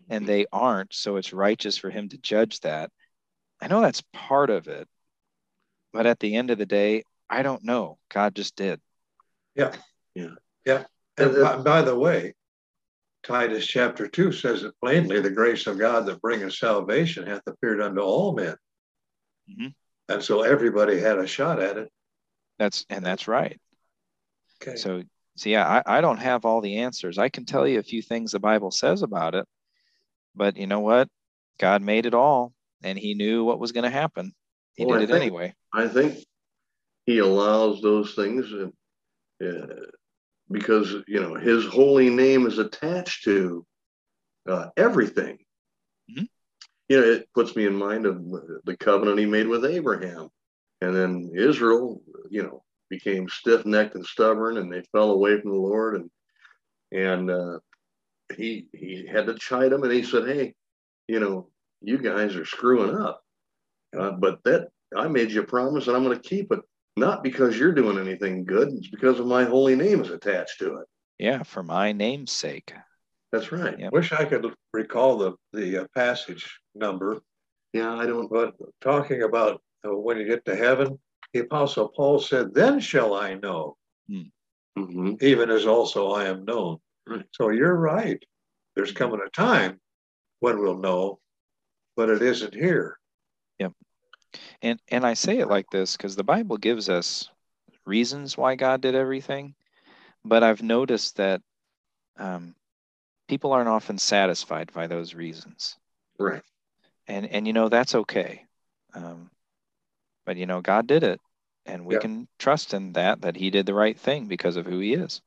[0.09, 0.93] and they aren't.
[0.93, 2.91] So it's righteous for him to judge that.
[3.61, 4.87] I know that's part of it.
[5.91, 7.97] But at the end of the day, I don't know.
[8.09, 8.79] God just did.
[9.55, 9.75] Yeah.
[10.15, 10.35] Yeah.
[10.65, 10.83] Yeah.
[11.17, 12.33] And by, by the way,
[13.23, 17.81] Titus chapter 2 says it plainly the grace of God that bringeth salvation hath appeared
[17.81, 18.55] unto all men.
[19.49, 19.67] Mm-hmm.
[20.13, 21.89] And so everybody had a shot at it.
[22.57, 23.59] That's and that's right.
[24.61, 24.75] Okay.
[24.75, 25.03] So
[25.39, 27.17] so yeah, I, I don't have all the answers.
[27.17, 29.47] I can tell you a few things the Bible says about it,
[30.35, 31.07] but you know what?
[31.59, 32.51] God made it all
[32.83, 34.33] and he knew what was going to happen.
[34.75, 35.53] He well, did I it think, anyway.
[35.73, 36.17] I think
[37.05, 39.65] he allows those things uh,
[40.51, 43.65] because you know his holy name is attached to
[44.45, 45.37] uh, everything.
[46.11, 46.25] Mm-hmm.
[46.89, 48.21] You know, it puts me in mind of
[48.65, 50.27] the covenant he made with Abraham,
[50.81, 52.01] and then Israel.
[52.29, 55.95] You know, became stiff-necked and stubborn, and they fell away from the Lord.
[55.95, 56.09] And
[56.91, 57.59] and uh,
[58.35, 60.53] he he had to chide them, and he said, "Hey,
[61.07, 61.49] you know,
[61.81, 63.21] you guys are screwing up,
[63.97, 66.59] uh, but that I made you a promise, and I'm going to keep it.
[66.97, 70.77] Not because you're doing anything good; it's because of my holy name is attached to
[70.77, 70.87] it.
[71.17, 72.73] Yeah, for my name's sake.
[73.31, 73.77] That's right.
[73.77, 73.93] Yep.
[73.93, 77.19] Wish I could recall the the uh, passage number.
[77.73, 78.29] Yeah, I don't.
[78.29, 80.99] But talking about uh, when you get to heaven,
[81.33, 83.77] the Apostle Paul said, Then shall I know,
[84.09, 85.13] mm-hmm.
[85.21, 86.77] even as also I am known.
[87.07, 87.25] Right.
[87.31, 88.23] So you're right.
[88.75, 89.79] There's coming a time
[90.39, 91.19] when we'll know,
[91.95, 92.97] but it isn't here.
[93.59, 93.73] Yep.
[94.61, 97.29] And and I say it like this because the Bible gives us
[97.85, 99.55] reasons why God did everything,
[100.23, 101.41] but I've noticed that
[102.17, 102.55] um,
[103.27, 105.77] people aren't often satisfied by those reasons.
[106.19, 106.43] Right.
[107.07, 108.45] And and you know that's okay.
[108.93, 109.29] Um,
[110.25, 111.19] but you know, God did it,
[111.65, 114.79] and we can trust in that that He did the right thing because of who
[114.79, 115.21] He is.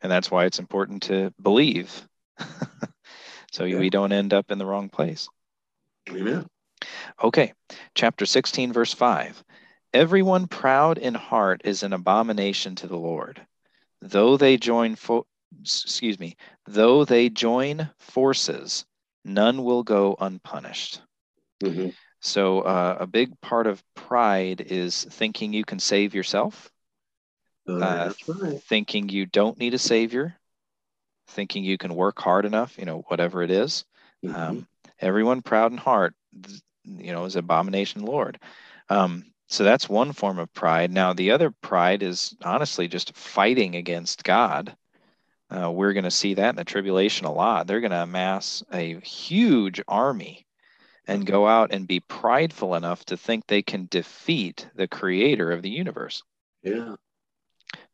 [0.00, 2.08] And that's why it's important to believe,
[3.52, 5.28] so we don't end up in the wrong place.
[6.08, 6.46] Amen.
[7.22, 7.52] Okay,
[7.94, 9.44] chapter 16, verse 5.
[9.92, 13.44] Everyone proud in heart is an abomination to the Lord.
[14.00, 15.26] Though they join fo-
[15.60, 18.86] excuse me, though they join forces,
[19.24, 21.02] none will go unpunished.
[21.62, 21.88] Mm-hmm.
[22.20, 26.70] So, uh, a big part of pride is thinking you can save yourself,
[27.68, 28.62] uh, uh right.
[28.62, 30.36] thinking you don't need a savior,
[31.28, 33.84] thinking you can work hard enough, you know, whatever it is.
[34.24, 34.36] Mm-hmm.
[34.36, 36.14] Um, everyone proud in heart,
[36.84, 38.38] you know, is abomination Lord.
[38.90, 40.92] Um, so that's one form of pride.
[40.92, 44.76] Now, the other pride is honestly just fighting against God.
[45.50, 47.66] Uh, we're going to see that in the tribulation a lot.
[47.66, 50.46] They're going to amass a huge army
[51.10, 55.62] and go out and be prideful enough to think they can defeat the creator of
[55.62, 56.22] the universe.
[56.62, 56.94] Yeah.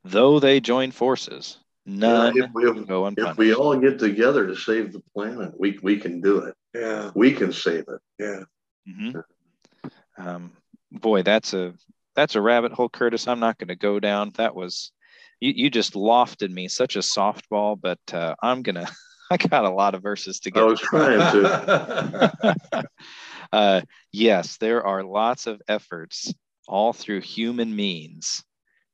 [0.05, 3.33] Though they join forces, none yeah, if we, go unpunished.
[3.33, 6.55] If we all get together to save the planet, we, we can do it.
[6.75, 7.11] Yeah.
[7.15, 8.01] We can save it.
[8.19, 8.43] Yeah.
[8.89, 9.89] Mm-hmm.
[10.19, 10.53] Um,
[10.93, 11.75] boy, that's a
[12.15, 13.27] that's a rabbit hole, Curtis.
[13.29, 14.33] I'm not going to go down.
[14.37, 14.93] That was
[15.41, 18.89] you, you just lofted me such a softball, but uh, I'm gonna
[19.31, 20.63] I got a lot of verses to get.
[20.63, 22.85] I was trying to.
[23.53, 23.81] uh,
[24.13, 26.33] yes, there are lots of efforts
[26.69, 28.45] all through human means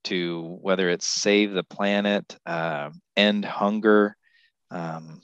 [0.05, 4.17] to whether it's save the planet, uh, end hunger,
[4.71, 5.21] um,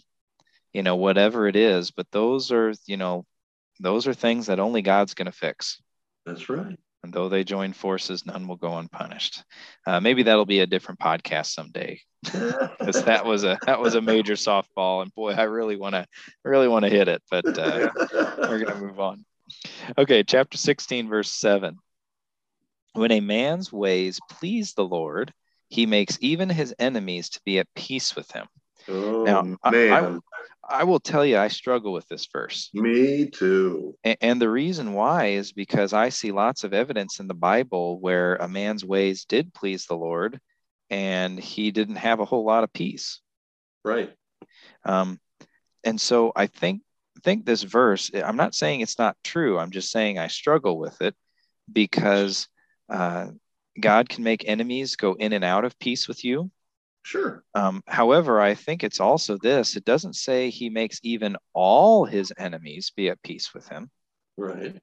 [0.72, 1.90] you know, whatever it is.
[1.90, 3.24] But those are, you know,
[3.80, 5.80] those are things that only God's going to fix.
[6.26, 6.78] That's right.
[7.08, 9.42] And though they join forces, none will go unpunished.
[9.86, 14.02] Uh, maybe that'll be a different podcast someday, because that was a that was a
[14.02, 16.06] major softball, and boy, I really want to
[16.44, 17.88] really want to hit it, but uh,
[18.40, 19.24] we're gonna move on.
[19.96, 21.78] Okay, chapter sixteen, verse seven.
[22.92, 25.32] When a man's ways please the Lord,
[25.70, 28.44] he makes even his enemies to be at peace with him.
[28.86, 29.58] Oh, now, man.
[29.64, 30.18] I,
[30.68, 32.70] I will tell you, I struggle with this verse.
[32.74, 33.96] Me too.
[34.04, 37.98] And, and, the reason why is because I see lots of evidence in the Bible
[38.00, 40.38] where a man's ways did please the Lord
[40.90, 43.20] and he didn't have a whole lot of peace.
[43.84, 44.12] Right.
[44.84, 45.18] Um,
[45.84, 46.82] and so I think
[47.24, 49.58] think this verse, I'm not saying it's not true.
[49.58, 51.16] I'm just saying I struggle with it
[51.72, 52.46] because
[52.88, 53.28] uh,
[53.78, 56.50] God can make enemies go in and out of peace with you.
[57.08, 57.42] Sure.
[57.54, 62.34] Um, however, I think it's also this it doesn't say he makes even all his
[62.36, 63.90] enemies be at peace with him.
[64.36, 64.76] Right.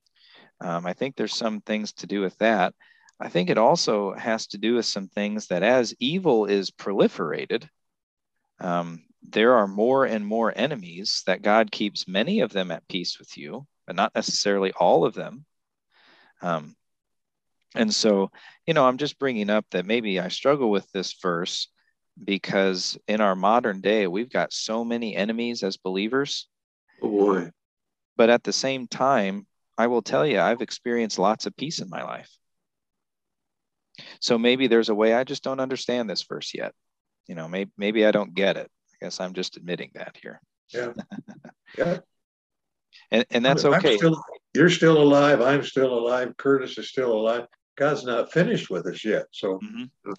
[0.60, 2.74] Um, I think there's some things to do with that.
[3.20, 7.70] I think it also has to do with some things that as evil is proliferated,
[8.60, 13.20] um, there are more and more enemies that God keeps many of them at peace
[13.20, 15.46] with you, but not necessarily all of them.
[16.42, 16.76] Um,
[17.76, 18.32] and so,
[18.66, 21.68] you know, I'm just bringing up that maybe I struggle with this verse
[22.24, 26.48] because in our modern day, we've got so many enemies as believers.
[27.02, 27.52] Oh boy.
[28.18, 29.46] But at the same time,
[29.78, 32.30] I will tell you, I've experienced lots of peace in my life.
[34.20, 36.74] So maybe there's a way I just don't understand this verse yet.
[37.28, 38.70] You know, maybe maybe I don't get it.
[38.94, 40.42] I guess I'm just admitting that here.
[40.74, 40.94] Yeah.
[41.78, 41.98] yeah.
[43.12, 43.98] And and that's okay.
[43.98, 44.22] Still,
[44.54, 45.42] you're still alive.
[45.42, 46.36] I'm still alive.
[46.38, 47.48] Curtis is still alive.
[47.78, 49.26] God's not finished with us yet.
[49.32, 50.14] So mm-hmm.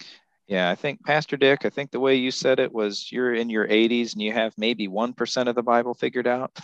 [0.47, 3.49] Yeah, I think Pastor Dick, I think the way you said it was you're in
[3.49, 6.57] your 80s and you have maybe 1% of the Bible figured out.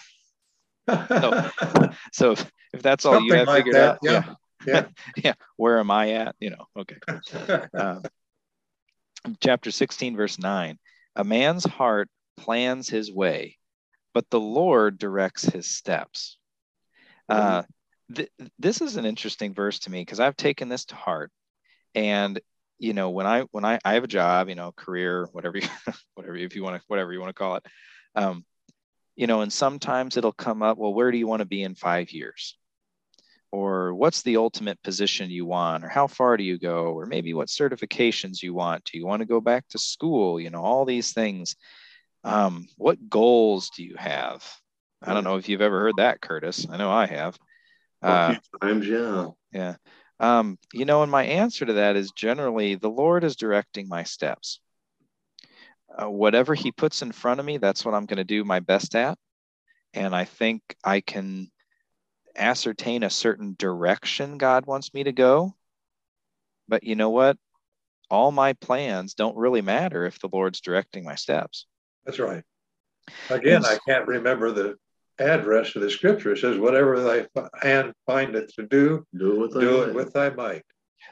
[0.88, 1.50] so,
[2.14, 4.34] so if, if that's all Something you have like figured that, out, yeah.
[4.66, 4.86] yeah.
[5.18, 5.34] yeah.
[5.58, 6.36] Where am I at?
[6.40, 6.96] You know, okay.
[7.74, 8.00] Uh,
[9.42, 10.80] chapter 16, verse 9
[11.18, 13.58] A man's heart plans his way,
[14.14, 16.38] but the Lord directs his steps.
[17.28, 17.64] Uh,
[18.14, 21.32] th- this is an interesting verse to me because I've taken this to heart.
[21.96, 22.40] And
[22.84, 25.68] you know, when I when I, I have a job, you know, career, whatever you,
[26.16, 27.66] whatever if you want to whatever you want to call it,
[28.16, 28.46] um,
[29.16, 30.78] you know, and sometimes it'll come up.
[30.78, 32.58] Well, where do you want to be in five years?
[33.54, 35.86] or what's the ultimate position you want?
[35.86, 36.86] Or how far do you go?
[36.86, 38.84] Or maybe what certifications you want?
[38.86, 40.40] Do you want to go back to school?
[40.40, 41.56] You know all these things.
[42.24, 44.44] Um, what goals do you have?
[45.04, 46.66] I don't know if you've ever heard that curtis.
[46.68, 47.38] I know i have.
[48.02, 49.28] Uh, times yeah.
[49.52, 49.76] yeah
[50.24, 54.04] um, you know and my answer to that is generally the lord is directing my
[54.04, 54.60] steps
[55.98, 58.60] uh, whatever he puts in front of me that's what i'm going to do my
[58.60, 59.18] best at
[59.94, 61.52] and i think i can
[62.36, 65.56] ascertain a certain direction God wants me to go.
[66.68, 67.38] But you know what?
[68.10, 71.66] All my plans don't really matter if the Lord's directing my steps.
[72.06, 72.44] That's right.
[73.30, 74.78] Again, I can't remember the
[75.20, 76.34] address of the scripture.
[76.34, 77.28] It says, whatever thy
[77.62, 79.90] hand findeth to do, do it with do might.
[79.90, 80.64] It with thy might.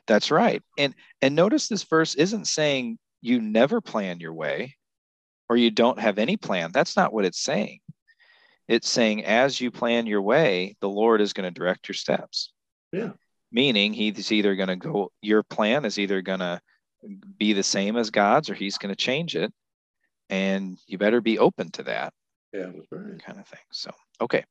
[0.08, 0.62] That's right.
[0.78, 4.76] And and notice this verse isn't saying you never plan your way
[5.50, 6.72] or you don't have any plan.
[6.74, 7.80] That's not what it's saying.
[8.68, 12.54] It's saying, as you plan your way, the Lord is going to direct your steps.
[12.94, 13.12] Yeah.
[13.52, 16.62] Meaning he's either going to go, your plan is either going to
[17.38, 19.52] be the same as God's or he's going to change it.
[20.30, 22.14] And you better be open to that.
[22.54, 23.24] Yeah, that's right.
[23.24, 23.60] Kind of thing.
[23.72, 24.44] So, okay.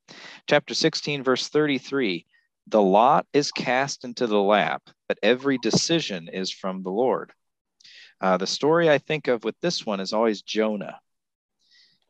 [0.48, 2.26] Chapter 16, verse 33
[2.66, 7.32] The lot is cast into the lap, but every decision is from the Lord.
[8.20, 10.98] Uh, the story I think of with this one is always Jonah.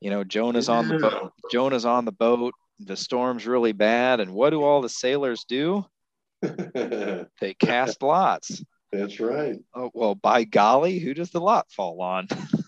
[0.00, 1.32] You know, Jonah's on the boat.
[1.50, 2.54] Jonah's on the boat.
[2.80, 4.20] The storm's really bad.
[4.20, 5.84] And what do all the sailors do?
[6.42, 8.64] they cast lots.
[8.92, 9.60] That's right.
[9.74, 12.28] Oh, well, by golly, who does the lot fall on?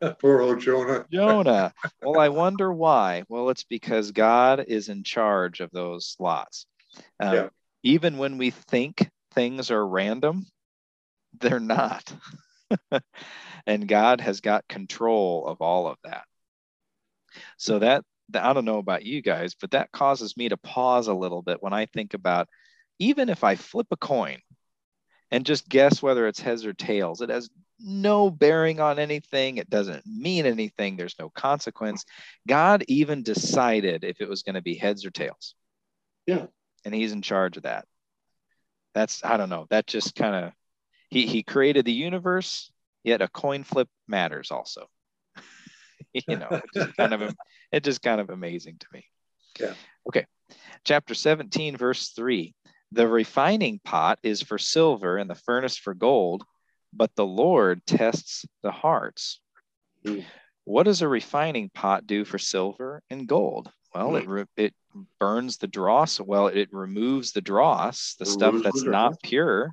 [0.20, 1.06] Poor old Jonah.
[1.12, 1.72] Jonah.
[2.02, 3.24] Well, I wonder why.
[3.28, 6.66] Well, it's because God is in charge of those lots.
[7.20, 7.48] Um, yeah.
[7.82, 10.46] Even when we think things are random,
[11.38, 12.12] they're not.
[13.66, 16.24] and God has got control of all of that.
[17.58, 18.04] So that,
[18.34, 21.62] I don't know about you guys, but that causes me to pause a little bit
[21.62, 22.48] when I think about
[22.98, 24.38] even if I flip a coin
[25.30, 29.58] and just guess whether it's heads or tails, it has no bearing on anything.
[29.58, 30.96] It doesn't mean anything.
[30.96, 32.04] There's no consequence.
[32.46, 35.54] God even decided if it was going to be heads or tails.
[36.26, 36.46] Yeah.
[36.84, 37.86] And he's in charge of that.
[38.94, 40.52] That's, I don't know, that just kind of,
[41.10, 42.70] he, he created the universe,
[43.04, 44.88] yet a coin flip matters also.
[46.28, 47.34] you know, it just kind of
[47.72, 49.04] it just kind of amazing to me.
[49.60, 49.74] Yeah.
[50.08, 50.26] Okay.
[50.84, 52.54] Chapter 17, verse 3.
[52.92, 56.44] The refining pot is for silver and the furnace for gold,
[56.92, 59.40] but the Lord tests the hearts.
[60.04, 60.24] Mm.
[60.64, 63.70] What does a refining pot do for silver and gold?
[63.94, 64.22] Well, mm.
[64.22, 64.74] it re- it
[65.20, 66.20] burns the dross.
[66.20, 69.72] Well, it removes the dross, the removes stuff that's not pure,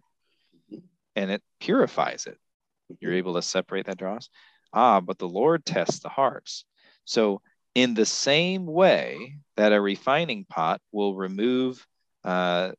[1.16, 2.38] and it purifies it.
[3.00, 4.30] You're able to separate that dross.
[4.74, 6.66] Ah, but the Lord tests the hearts.
[7.06, 7.42] So,
[7.76, 11.86] in the same way that a refining pot will remove,
[12.24, 12.72] uh,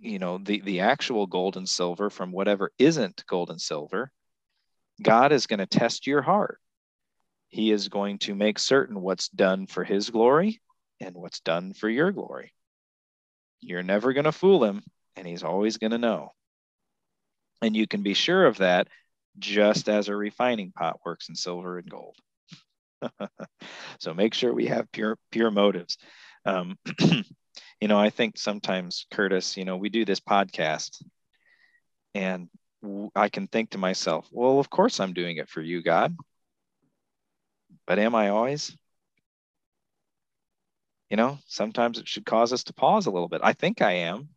[0.00, 4.10] you know, the, the actual gold and silver from whatever isn't gold and silver,
[5.02, 6.58] God is going to test your heart.
[7.48, 10.60] He is going to make certain what's done for his glory
[11.00, 12.52] and what's done for your glory.
[13.60, 14.82] You're never going to fool him,
[15.16, 16.32] and he's always going to know.
[17.60, 18.88] And you can be sure of that
[19.38, 22.16] just as a refining pot works in silver and gold.
[23.98, 25.98] so make sure we have pure pure motives.
[26.44, 26.78] Um,
[27.80, 31.02] you know, I think sometimes Curtis, you know, we do this podcast
[32.14, 32.48] and
[33.14, 36.16] I can think to myself, well, of course I'm doing it for you, God.
[37.86, 38.76] But am I always?
[41.08, 43.40] You know, sometimes it should cause us to pause a little bit.
[43.42, 44.28] I think I am.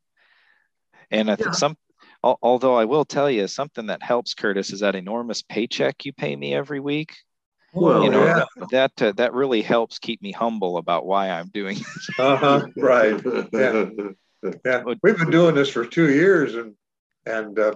[1.11, 1.35] And I yeah.
[1.35, 1.77] think some,
[2.23, 6.35] although I will tell you something that helps Curtis is that enormous paycheck you pay
[6.35, 7.15] me every week.
[7.73, 8.43] Well, you know yeah.
[8.57, 11.77] that that, uh, that really helps keep me humble about why I'm doing.
[12.19, 12.67] uh-huh.
[12.77, 13.21] Right.
[13.51, 13.85] Yeah.
[14.65, 14.83] yeah.
[15.01, 16.75] We've been doing this for two years, and
[17.25, 17.73] and uh,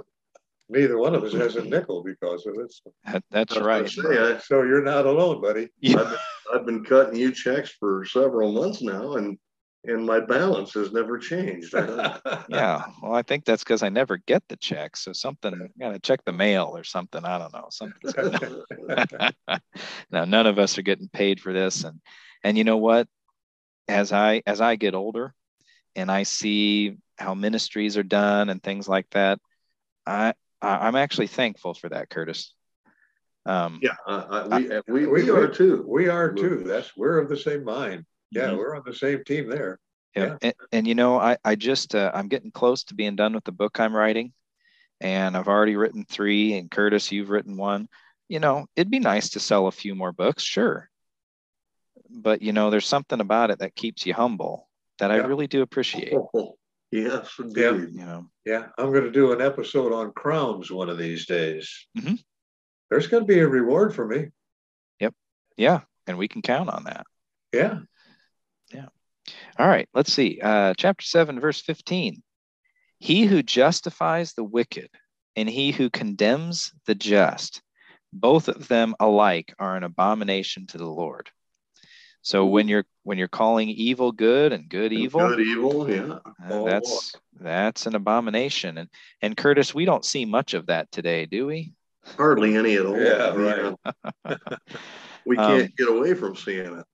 [0.69, 2.73] neither one of us has a nickel because of it.
[2.73, 2.93] So.
[3.05, 3.89] That, that's right.
[3.89, 5.69] Say, so you're not alone, buddy.
[5.79, 6.01] Yeah.
[6.01, 6.19] I've, been,
[6.53, 9.37] I've been cutting you checks for several months now, and
[9.87, 11.73] and my balance has never changed.
[12.49, 14.97] yeah, well, I think that's because I never get the check.
[14.97, 17.23] So something, I gotta check the mail or something.
[17.23, 17.67] I don't know.
[17.71, 18.61] Something.
[20.11, 22.01] now, none of us are getting paid for this, and
[22.43, 23.07] and you know what?
[23.87, 25.33] As I as I get older,
[25.95, 29.39] and I see how ministries are done and things like that,
[30.05, 32.53] I I'm actually thankful for that, Curtis.
[33.45, 35.85] Um, yeah, uh, we, I, we, we, we are too.
[35.87, 36.63] We are too.
[36.65, 38.05] That's we're of the same mind.
[38.31, 38.57] Yeah, mm-hmm.
[38.57, 39.79] we're on the same team there.
[40.15, 40.37] Yeah, yeah.
[40.41, 43.43] And, and, you know, I I just uh, I'm getting close to being done with
[43.43, 44.33] the book I'm writing,
[44.99, 46.53] and I've already written three.
[46.53, 47.87] And Curtis, you've written one.
[48.27, 50.89] You know, it'd be nice to sell a few more books, sure.
[52.09, 54.67] But you know, there's something about it that keeps you humble
[54.99, 55.17] that yeah.
[55.17, 56.13] I really do appreciate.
[56.91, 57.61] Yes, indeed.
[57.61, 57.71] Yeah.
[57.71, 58.25] You know.
[58.45, 61.85] Yeah, I'm going to do an episode on crowns one of these days.
[61.97, 62.15] Mm-hmm.
[62.89, 64.27] There's going to be a reward for me.
[65.01, 65.13] Yep.
[65.57, 67.05] Yeah, and we can count on that.
[67.53, 67.79] Yeah.
[69.27, 69.33] Yeah.
[69.63, 69.87] All right.
[69.93, 70.39] Let's see.
[70.41, 72.21] Uh, chapter seven, verse fifteen.
[72.99, 74.89] He who justifies the wicked
[75.35, 77.61] and he who condemns the just,
[78.11, 81.29] both of them alike are an abomination to the Lord.
[82.21, 86.63] So when you're when you're calling evil good and good evil, good evil, yeah, uh,
[86.65, 88.79] that's that's an abomination.
[88.79, 88.89] And
[89.21, 91.73] and Curtis, we don't see much of that today, do we?
[92.17, 92.99] Hardly any at all.
[92.99, 93.75] Yeah, right.
[95.25, 96.85] we can't um, get away from seeing it.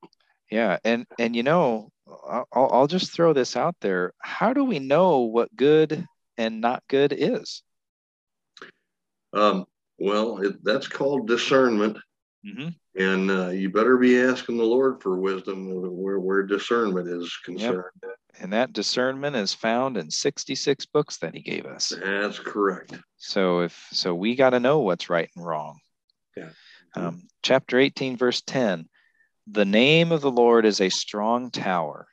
[0.52, 4.14] Yeah, and and you know, I'll, I'll just throw this out there.
[4.20, 6.06] How do we know what good
[6.38, 7.64] and not good is?
[9.34, 9.66] Um,
[9.98, 11.98] well, it, that's called discernment.
[12.46, 12.70] Mm-hmm.
[13.02, 17.86] And uh, you better be asking the Lord for wisdom where, where discernment is concerned.
[18.04, 18.12] Yep.
[18.40, 21.94] And that discernment is found in 66 books that he gave us.
[22.04, 22.96] That's correct.
[23.18, 25.80] So if so we got to know what's right and wrong.
[26.36, 26.50] Yeah.
[26.96, 28.88] Um, chapter 18, verse 10.
[29.48, 32.08] The name of the Lord is a strong tower.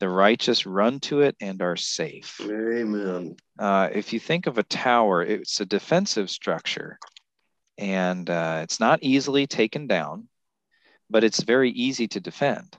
[0.00, 2.40] The righteous run to it and are safe.
[2.42, 3.36] Amen.
[3.58, 6.98] Uh, if you think of a tower, it's a defensive structure
[7.78, 10.28] and uh, it's not easily taken down,
[11.10, 12.76] but it's very easy to defend.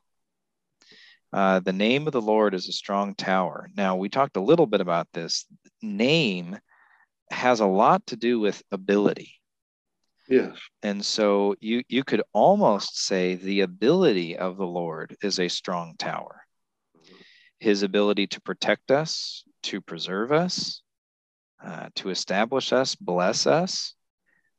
[1.34, 3.70] Uh, the name of the Lord is a strong tower.
[3.76, 5.46] Now, we talked a little bit about this.
[5.82, 6.58] Name
[7.32, 9.34] has a lot to do with ability.
[10.30, 10.58] Yes.
[10.84, 15.96] And so you you could almost say the ability of the Lord is a strong
[15.98, 16.42] tower.
[17.60, 20.82] His ability to protect us, to preserve us,
[21.64, 23.96] uh, to establish us, bless us,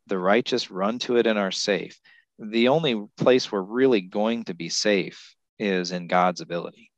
[0.07, 2.01] the righteous run to it and are safe.
[2.39, 6.91] The only place we're really going to be safe is in God's ability.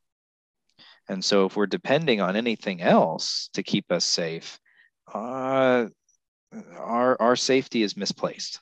[1.08, 4.60] And so if we're depending on anything else to keep us safe,
[5.12, 5.86] uh,
[6.76, 8.60] our, our safety is misplaced.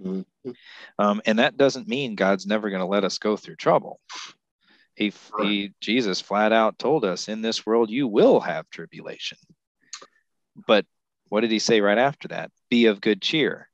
[0.00, 0.50] Mm-hmm.
[0.98, 4.00] Um, and that doesn't mean God's never going to let us go through trouble.
[4.94, 9.38] He, he, Jesus flat out told us, in this world you will have tribulation.
[10.66, 10.84] But
[11.28, 12.50] what did he say right after that?
[12.68, 13.68] Be of good cheer.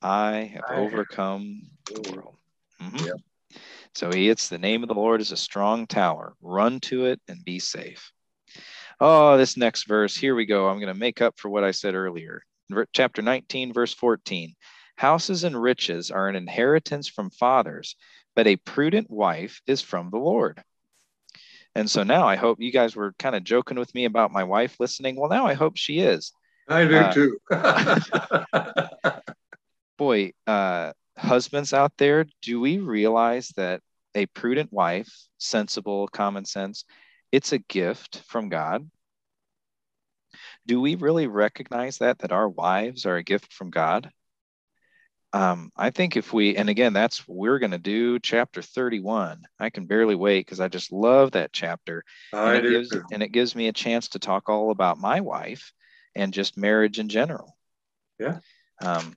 [0.00, 2.02] I have I overcome have.
[2.02, 2.36] the world.
[2.82, 3.58] Mm-hmm.
[3.94, 6.34] So it's the name of the Lord is a strong tower.
[6.42, 8.12] Run to it and be safe.
[9.00, 10.68] Oh, this next verse, here we go.
[10.68, 12.42] I'm going to make up for what I said earlier.
[12.92, 14.54] Chapter 19, verse 14.
[14.96, 17.96] Houses and riches are an inheritance from fathers,
[18.34, 20.62] but a prudent wife is from the Lord.
[21.74, 24.44] And so now I hope you guys were kind of joking with me about my
[24.44, 25.16] wife listening.
[25.16, 26.32] Well, now I hope she is.
[26.68, 27.38] I do uh, too.
[29.98, 33.82] boy, uh, husbands out there, do we realize that
[34.14, 36.84] a prudent wife, sensible, common sense,
[37.32, 38.88] it's a gift from God?
[40.66, 44.10] Do we really recognize that, that our wives are a gift from God?
[45.32, 49.42] Um, I think if we, and again, that's we're going to do chapter 31.
[49.60, 52.04] I can barely wait because I just love that chapter.
[52.32, 55.20] I and, it gives, and it gives me a chance to talk all about my
[55.20, 55.72] wife
[56.14, 57.56] and just marriage in general.
[58.18, 58.38] Yeah.
[58.82, 59.14] Um,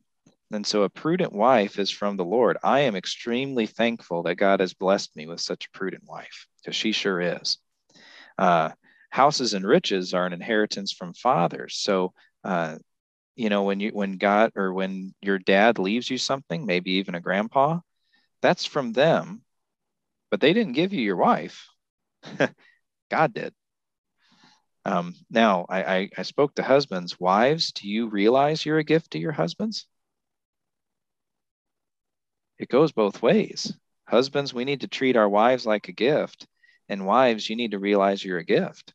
[0.51, 2.57] and so a prudent wife is from the Lord.
[2.63, 6.75] I am extremely thankful that God has blessed me with such a prudent wife because
[6.75, 7.59] she sure is.
[8.37, 8.71] Uh,
[9.09, 11.75] houses and riches are an inheritance from fathers.
[11.77, 12.77] So, uh,
[13.35, 17.15] you know, when you when God or when your dad leaves you something, maybe even
[17.15, 17.79] a grandpa,
[18.41, 19.41] that's from them,
[20.31, 21.67] but they didn't give you your wife.
[23.09, 23.53] God did.
[24.85, 27.19] Um, now, I, I, I spoke to husbands.
[27.19, 29.85] Wives, do you realize you're a gift to your husbands?
[32.57, 33.73] It goes both ways.
[34.07, 36.47] Husbands, we need to treat our wives like a gift,
[36.87, 38.93] and wives, you need to realize you're a gift.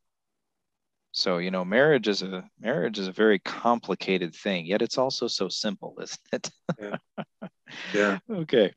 [1.17, 5.29] So, you know, marriage is a marriage is a very complicated thing, yet it's also
[5.29, 6.51] so simple, isn't it?
[6.81, 7.49] Yeah.
[7.95, 8.19] yeah.
[8.29, 8.73] okay.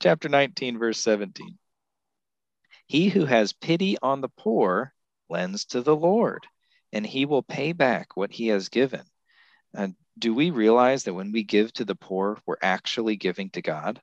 [0.00, 1.58] Chapter 19, verse 17.
[2.86, 4.94] He who has pity on the poor
[5.28, 6.46] lends to the Lord,
[6.92, 9.02] and he will pay back what he has given.
[9.74, 13.62] And do we realize that when we give to the poor, we're actually giving to
[13.62, 14.00] God?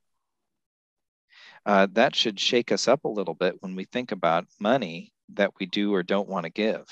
[1.65, 5.53] Uh, that should shake us up a little bit when we think about money that
[5.57, 6.83] we do or don't want to give.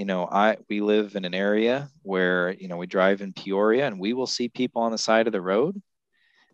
[0.00, 3.86] You know, I we live in an area where you know we drive in Peoria
[3.86, 5.78] and we will see people on the side of the road.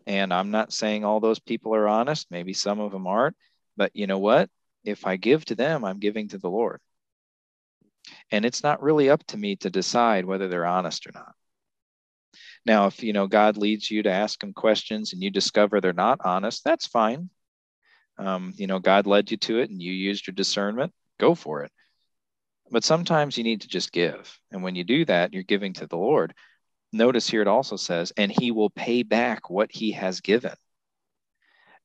[0.05, 2.27] And I'm not saying all those people are honest.
[2.29, 3.37] Maybe some of them aren't.
[3.77, 4.49] But you know what?
[4.83, 6.81] If I give to them, I'm giving to the Lord.
[8.31, 11.33] And it's not really up to me to decide whether they're honest or not.
[12.65, 15.93] Now, if you know God leads you to ask them questions and you discover they're
[15.93, 17.29] not honest, that's fine.
[18.17, 21.63] Um, you know, God led you to it and you used your discernment, go for
[21.63, 21.71] it.
[22.69, 24.39] But sometimes you need to just give.
[24.51, 26.33] And when you do that, you're giving to the Lord.
[26.91, 30.55] Notice here it also says, and he will pay back what he has given.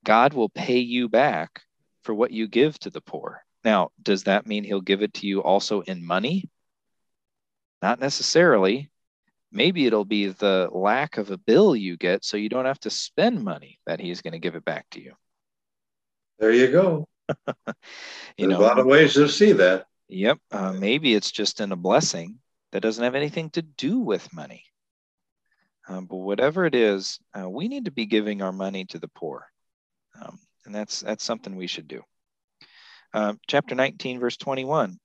[0.05, 1.63] God will pay you back
[2.03, 3.45] for what you give to the poor.
[3.65, 6.51] Now, does that mean he'll give it to you also in money?
[7.81, 8.91] Not necessarily.
[9.53, 12.91] Maybe it'll be the lack of a bill you get so you don't have to
[12.91, 15.15] spend money that he's going to give it back to you.
[16.39, 17.07] There you go.
[17.47, 17.75] you
[18.39, 19.87] There's know, a lot of ways to see that.
[20.13, 20.39] Yep.
[20.51, 22.39] Uh, maybe it's just in a blessing
[22.73, 24.63] that doesn't have anything to do with money.
[25.89, 29.09] Um, but whatever it is, uh, we need to be giving our money to the
[29.09, 29.47] poor,
[30.21, 32.03] um, and that's that's something we should do.
[33.15, 34.99] Uh, chapter 19, verse 21.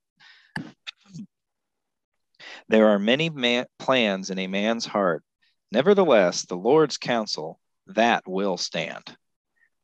[2.68, 5.24] There are many man- plans in a man's heart.
[5.72, 9.16] Nevertheless, the Lord's counsel that will stand.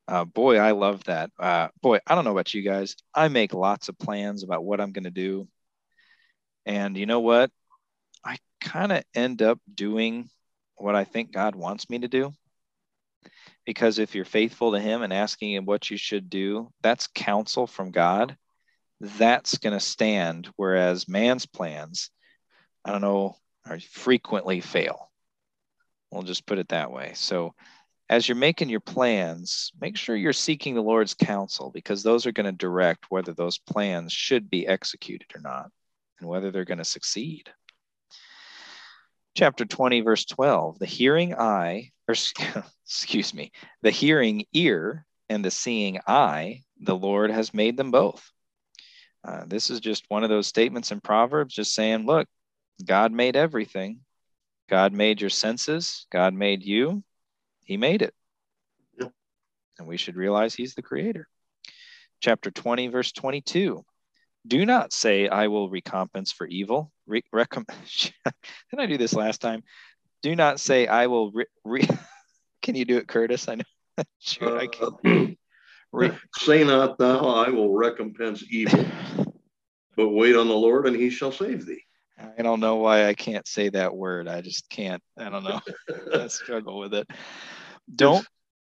[0.08, 1.32] Uh, boy, I love that.
[1.40, 2.96] Uh, boy, I don't know about you guys.
[3.14, 5.48] I make lots of plans about what I'm going to do.
[6.66, 7.52] And you know what?
[8.24, 10.30] I kind of end up doing
[10.76, 12.34] what I think God wants me to do.
[13.66, 17.66] Because if you're faithful to Him and asking Him what you should do, that's counsel
[17.66, 18.36] from God.
[19.00, 20.50] That's going to stand.
[20.58, 22.10] Whereas man's plans,
[22.84, 25.10] I don't know, are frequently fail.
[26.12, 27.14] We'll just put it that way.
[27.16, 27.56] So,
[28.14, 32.32] as you're making your plans, make sure you're seeking the Lord's counsel because those are
[32.32, 35.72] going to direct whether those plans should be executed or not
[36.20, 37.50] and whether they're going to succeed.
[39.36, 42.14] Chapter 20, verse 12 the hearing eye, or
[42.86, 43.52] excuse me,
[43.82, 48.32] the hearing ear and the seeing eye, the Lord has made them both.
[49.28, 52.28] Uh, this is just one of those statements in Proverbs, just saying, look,
[52.86, 54.02] God made everything.
[54.70, 56.06] God made your senses.
[56.12, 57.04] God made you.
[57.64, 58.14] He made it.
[59.80, 61.28] And we should realize He's the creator.
[62.22, 63.84] Chapter 20, verse 22.
[64.46, 66.92] Do not say, I will recompense for evil.
[67.08, 67.66] Re- recom-
[68.72, 69.64] Didn't I do this last time?
[70.22, 71.32] Do not say, I will.
[71.32, 71.88] Re- re-
[72.62, 73.48] Can you do it, Curtis?
[73.50, 73.64] I know.
[74.20, 75.38] Shoot, I Uh, can.
[75.92, 78.84] Re- Say not thou, I will recompense evil,
[79.96, 81.83] but wait on the Lord, and he shall save thee.
[82.18, 84.28] I don't know why I can't say that word.
[84.28, 85.02] I just can't.
[85.18, 85.60] I don't know.
[86.14, 87.10] I struggle with it.
[87.94, 88.26] Don't.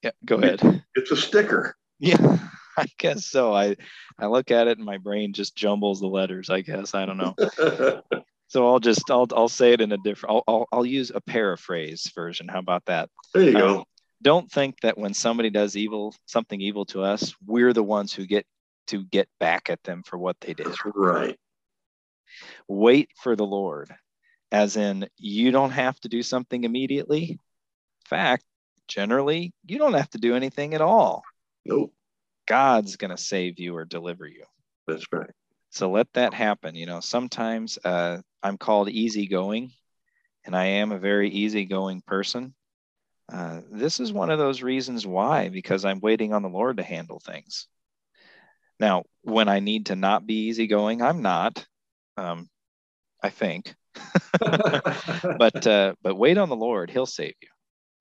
[0.03, 0.61] Yeah, go ahead.
[0.95, 1.75] It's a sticker.
[1.99, 2.37] Yeah,
[2.77, 3.53] I guess so.
[3.53, 3.75] I
[4.17, 6.49] I look at it and my brain just jumbles the letters.
[6.49, 7.35] I guess I don't know.
[8.47, 10.33] So I'll just I'll I'll say it in a different.
[10.35, 12.47] I'll I'll, I'll use a paraphrase version.
[12.47, 13.07] How about that?
[13.31, 13.85] there you Um, go.
[14.23, 18.25] don't think that when somebody does evil, something evil to us, we're the ones who
[18.25, 18.47] get
[18.87, 20.65] to get back at them for what they did.
[20.65, 21.37] That's right.
[22.67, 23.93] Wait for the Lord,
[24.51, 27.23] as in you don't have to do something immediately.
[27.31, 27.37] In
[28.05, 28.43] fact,
[28.87, 31.23] generally, you don't have to do anything at all.
[31.65, 31.93] Nope.
[32.47, 34.43] God's going to save you or deliver you.
[34.87, 35.29] That's right.
[35.69, 36.75] So let that happen.
[36.75, 39.71] You know, sometimes uh, I'm called easygoing,
[40.45, 42.55] and I am a very easygoing person.
[43.31, 46.83] Uh, this is one of those reasons why, because I'm waiting on the Lord to
[46.83, 47.67] handle things.
[48.79, 51.67] Now, when I need to not be easygoing, I'm not.
[52.19, 52.49] Um,
[53.23, 53.73] I think.
[54.39, 57.49] but uh, but wait on the Lord; He'll save you.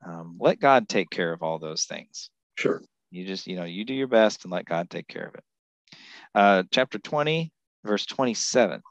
[0.07, 2.31] Um, let God take care of all those things.
[2.57, 2.83] Sure.
[3.11, 5.45] You just you know you do your best and let God take care of it.
[6.35, 7.53] Uh, chapter twenty,
[7.85, 8.83] verse twenty-seven.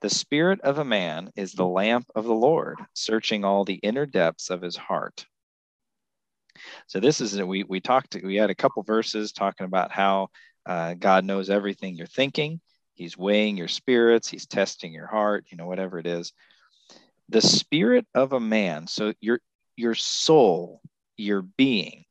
[0.00, 4.06] The spirit of a man is the lamp of the Lord, searching all the inner
[4.06, 5.24] depths of his heart.
[6.86, 8.16] So this is we we talked.
[8.22, 10.28] We had a couple verses talking about how
[10.66, 12.60] uh, God knows everything you're thinking.
[12.94, 14.28] He's weighing your spirits.
[14.28, 15.46] He's testing your heart.
[15.50, 16.32] You know whatever it is.
[17.28, 18.86] The spirit of a man.
[18.86, 19.40] So your
[19.76, 20.80] your soul,
[21.16, 22.04] your being,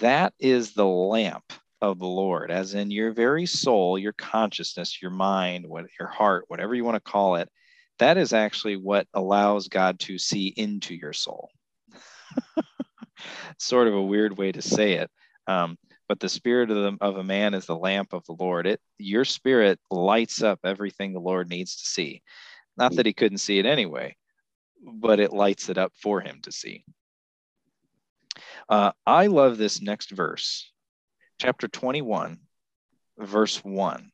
[0.00, 5.10] that is the lamp of the Lord, as in your very soul, your consciousness, your
[5.10, 7.48] mind, what your heart, whatever you want to call it.
[7.98, 11.50] That is actually what allows God to see into your soul.
[13.58, 15.10] sort of a weird way to say it.
[15.46, 15.76] Um,
[16.12, 18.66] but the spirit of, the, of a man is the lamp of the Lord.
[18.66, 22.20] It your spirit lights up everything the Lord needs to see.
[22.76, 24.14] Not that he couldn't see it anyway,
[24.84, 26.84] but it lights it up for him to see.
[28.68, 30.70] Uh, I love this next verse,
[31.40, 32.36] chapter 21,
[33.16, 34.10] verse 1.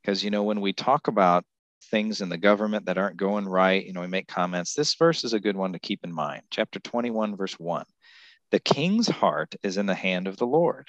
[0.00, 1.44] Because, you know, when we talk about
[1.90, 4.72] things in the government that aren't going right, you know, we make comments.
[4.72, 6.44] This verse is a good one to keep in mind.
[6.50, 7.84] Chapter 21, verse 1.
[8.50, 10.88] The king's heart is in the hand of the Lord.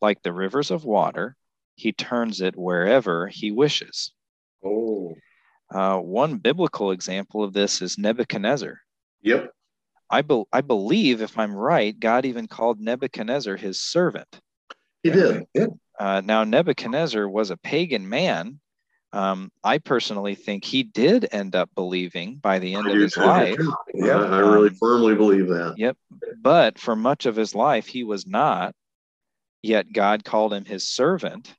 [0.00, 1.36] Like the rivers of water,
[1.74, 4.12] he turns it wherever he wishes.
[4.64, 5.14] Oh.
[5.72, 8.80] Uh, one biblical example of this is Nebuchadnezzar.
[9.22, 9.50] Yep.
[10.10, 14.40] I, be- I believe, if I'm right, God even called Nebuchadnezzar his servant.
[15.02, 15.44] He did.
[15.54, 15.66] Yeah.
[15.98, 18.58] Uh, now, Nebuchadnezzar was a pagan man.
[19.12, 23.14] Um, I personally think he did end up believing by the end I of his
[23.14, 23.20] too.
[23.20, 23.58] life.
[23.94, 24.18] Yeah.
[24.20, 25.74] I, I really Um, firmly believe that.
[25.76, 25.96] Yep.
[26.40, 28.74] But for much of his life, he was not.
[29.62, 31.54] Yet God called him his servant.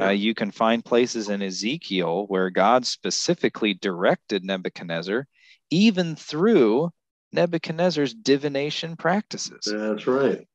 [0.00, 5.26] Uh, you can find places in Ezekiel where God specifically directed Nebuchadnezzar,
[5.70, 6.90] even through
[7.32, 9.60] Nebuchadnezzar's divination practices.
[9.64, 10.46] That's right.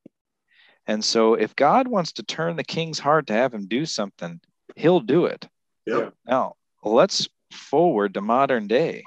[0.86, 4.40] And so, if God wants to turn the king's heart to have him do something,
[4.76, 5.48] he'll do it.
[5.86, 6.14] Yep.
[6.26, 9.04] Now, let's forward to modern day.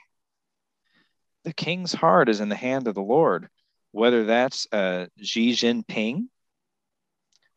[1.44, 3.50] The king's heart is in the hand of the Lord,
[3.92, 6.28] whether that's uh, Xi Jinping,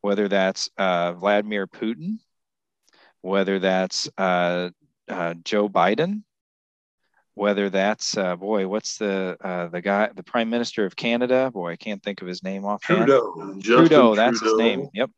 [0.07, 2.19] whether that's uh, Vladimir Putin,
[3.23, 4.71] whether that's uh,
[5.09, 6.23] uh, Joe Biden,
[7.35, 11.51] whether that's uh, boy, what's the uh, the guy, the Prime Minister of Canada?
[11.51, 13.09] Boy, I can't think of his name offhand.
[13.09, 13.55] Trudeau.
[13.55, 14.89] Justin Trudeau, that's his name.
[14.95, 15.11] Yep.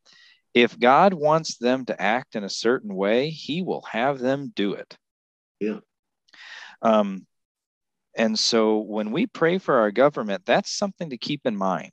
[0.54, 4.72] If God wants them to act in a certain way, He will have them do
[4.72, 4.96] it.
[5.60, 5.80] Yeah.
[6.80, 7.26] Um,
[8.16, 11.92] and so when we pray for our government, that's something to keep in mind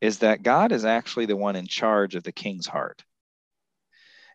[0.00, 3.04] is that God is actually the one in charge of the king's heart.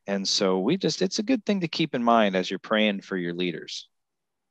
[0.08, 3.02] And so we just, it's a good thing to keep in mind as you're praying
[3.02, 3.88] for your leaders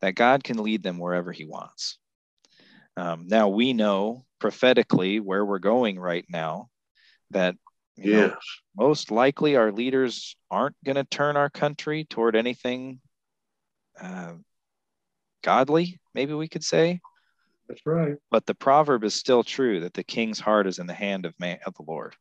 [0.00, 1.98] that God can lead them wherever He wants.
[2.96, 6.68] Um, now we know prophetically where we're going right now
[7.30, 7.56] that
[7.96, 8.60] you know, Yes.
[8.76, 13.00] most likely our leaders aren't going to turn our country toward anything
[14.00, 14.34] uh,
[15.42, 17.00] godly, maybe we could say.
[17.68, 18.16] That's right.
[18.30, 21.38] But the proverb is still true that the king's heart is in the hand of
[21.40, 22.14] man of the Lord.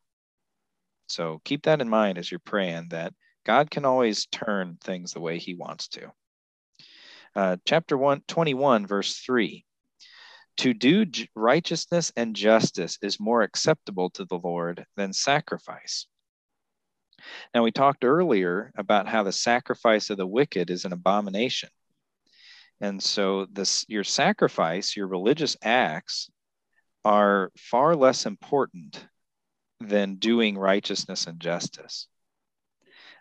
[1.06, 3.12] So keep that in mind as you're praying that
[3.44, 6.12] God can always turn things the way he wants to.
[7.36, 9.64] Uh, chapter 1, 21, verse 3.
[10.58, 16.06] To do righteousness and justice is more acceptable to the Lord than sacrifice.
[17.54, 21.70] Now, we talked earlier about how the sacrifice of the wicked is an abomination.
[22.80, 26.30] And so, this, your sacrifice, your religious acts,
[27.04, 29.06] are far less important
[29.80, 32.08] than doing righteousness and justice.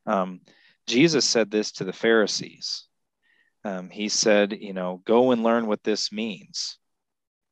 [0.05, 0.41] Um,
[0.87, 2.85] Jesus said this to the Pharisees.
[3.65, 6.77] Um, he said, you know, go and learn what this means.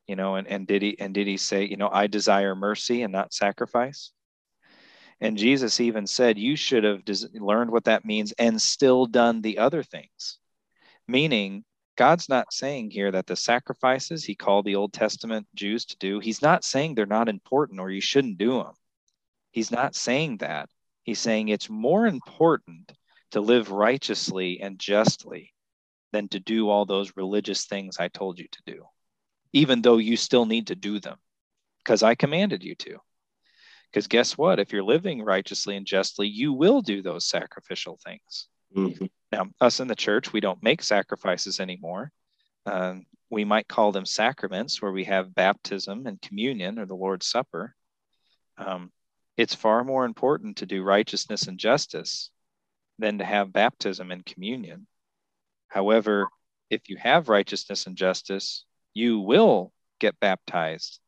[0.06, 3.02] You know, and, and did he and did he say, you know, I desire mercy
[3.02, 4.12] and not sacrifice?
[5.20, 9.40] And Jesus even said, you should have des- learned what that means and still done
[9.40, 10.38] the other things.
[11.06, 11.64] Meaning,
[11.96, 16.20] God's not saying here that the sacrifices he called the Old Testament Jews to do,
[16.20, 18.72] he's not saying they're not important or you shouldn't do them.
[19.50, 20.70] He's not saying that.
[21.02, 22.92] He's saying it's more important
[23.32, 25.52] to live righteously and justly
[26.12, 28.84] than to do all those religious things I told you to do,
[29.52, 31.18] even though you still need to do them
[31.78, 32.98] because I commanded you to.
[33.90, 34.58] Because guess what?
[34.58, 38.48] If you're living righteously and justly, you will do those sacrificial things.
[38.74, 39.10] Mhm.
[39.32, 42.12] Now, us in the church, we don't make sacrifices anymore.
[42.66, 47.26] Um, we might call them sacraments where we have baptism and communion or the Lord's
[47.26, 47.74] Supper.
[48.58, 48.92] Um,
[49.38, 52.30] it's far more important to do righteousness and justice
[52.98, 54.86] than to have baptism and communion.
[55.68, 56.28] However,
[56.68, 61.00] if you have righteousness and justice, you will get baptized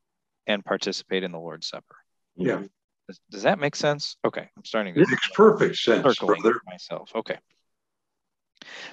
[0.47, 1.97] and participate in the Lord's Supper.
[2.37, 2.63] Yeah.
[3.07, 4.17] Does, does that make sense?
[4.25, 6.61] Okay, I'm starting to It makes perfect sense, circling brother.
[6.67, 7.13] myself.
[7.15, 7.37] Okay.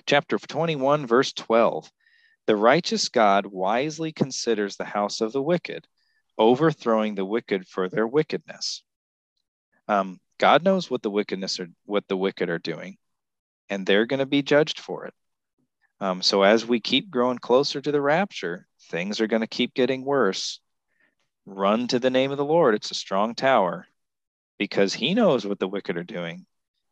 [0.05, 1.91] Chapter 21, verse 12.
[2.47, 5.88] The righteous God wisely considers the house of the wicked,
[6.38, 8.84] overthrowing the wicked for their wickedness.
[9.88, 12.97] Um, God knows what the wickedness are what the wicked are doing,
[13.69, 15.13] and they're going to be judged for it.
[15.99, 19.76] Um, so as we keep growing closer to the rapture, things are going to keep
[19.76, 20.59] getting worse.
[21.45, 22.74] Run to the name of the Lord.
[22.74, 23.88] It's a strong tower
[24.57, 26.45] because he knows what the wicked are doing,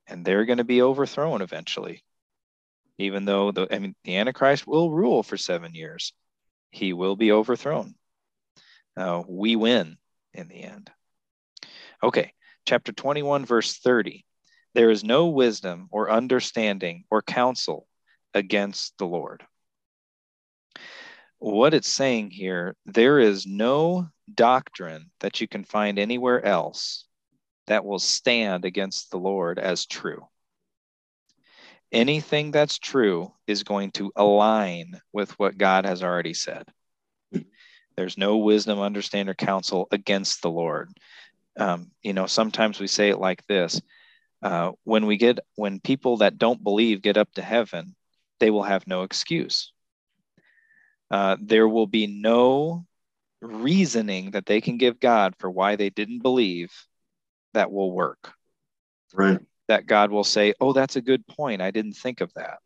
[0.08, 2.04] and they're going to be overthrown eventually.
[3.00, 6.14] Even though the I mean the Antichrist will rule for seven years,
[6.70, 7.96] he will be overthrown.
[8.96, 9.98] Uh, we win
[10.34, 10.92] in the end.
[12.04, 12.34] Okay,
[12.66, 14.26] chapter 21, verse 30.
[14.76, 17.88] There is no wisdom or understanding or counsel
[18.34, 19.44] against the Lord.
[21.40, 27.06] What it's saying here, there is no doctrine that you can find anywhere else
[27.68, 30.28] that will stand against the Lord as true.
[31.92, 36.66] Anything that's true is going to align with what God has already said.
[37.96, 40.90] There's no wisdom, understanding, or counsel against the Lord.
[41.58, 43.82] Um, you know, sometimes we say it like this
[44.42, 47.96] uh, when we get, when people that don't believe get up to heaven,
[48.40, 49.74] they will have no excuse.
[51.12, 52.86] Uh, there will be no
[53.42, 56.72] reasoning that they can give God for why they didn't believe
[57.54, 58.34] that will work.
[59.14, 59.40] Right.
[59.70, 61.62] That God will say, Oh, that's a good point.
[61.62, 62.58] I didn't think of that.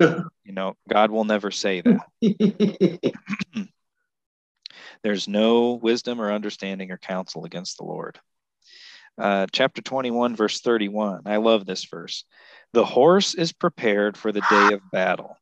[0.44, 2.06] you know, God will never say that.
[5.02, 8.18] There's no wisdom or understanding or counsel against the Lord.
[9.18, 11.22] Uh, chapter 21, verse 31.
[11.26, 12.24] I love this verse.
[12.72, 15.36] The horse is prepared for the day of battle,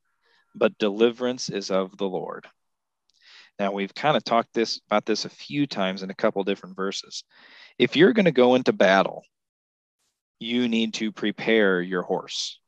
[0.55, 2.47] but deliverance is of the Lord.
[3.59, 6.77] Now we've kind of talked this about this a few times in a couple different
[6.77, 7.25] verses.
[7.79, 9.25] If you're going to go into battle,
[10.39, 12.59] you need to prepare your horse.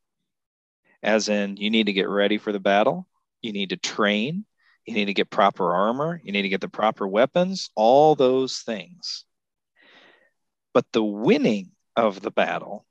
[1.03, 3.07] As in, you need to get ready for the battle.
[3.43, 4.45] You need to train.
[4.87, 6.21] You need to get proper armor.
[6.25, 9.25] You need to get the proper weapons, all those things.
[10.73, 12.87] But the winning of the battle,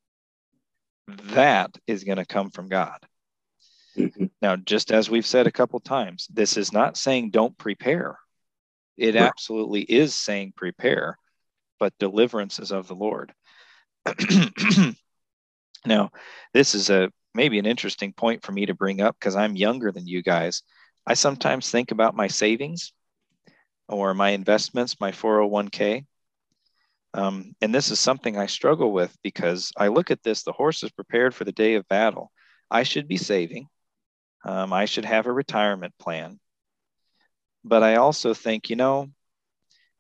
[1.08, 3.00] that is going to come from God.
[3.96, 4.32] Mhm.
[4.42, 8.20] Now, just as we've said a couple times, this is not saying don't prepare.
[8.98, 11.18] It absolutely is saying prepare,
[11.80, 13.34] but deliverance is of the Lord.
[15.86, 16.12] now,
[16.54, 19.92] this is a maybe an interesting point for me to bring up because I'm younger
[19.92, 20.64] than you guys.
[21.06, 22.94] I sometimes think about my savings
[23.88, 26.06] or my investments, my 401k.
[27.14, 30.84] Um, and this is something I struggle with because I look at this the horse
[30.84, 32.32] is prepared for the day of battle.
[32.70, 33.68] I should be saving,
[34.44, 36.40] um, I should have a retirement plan.
[37.64, 39.10] But I also think, you know,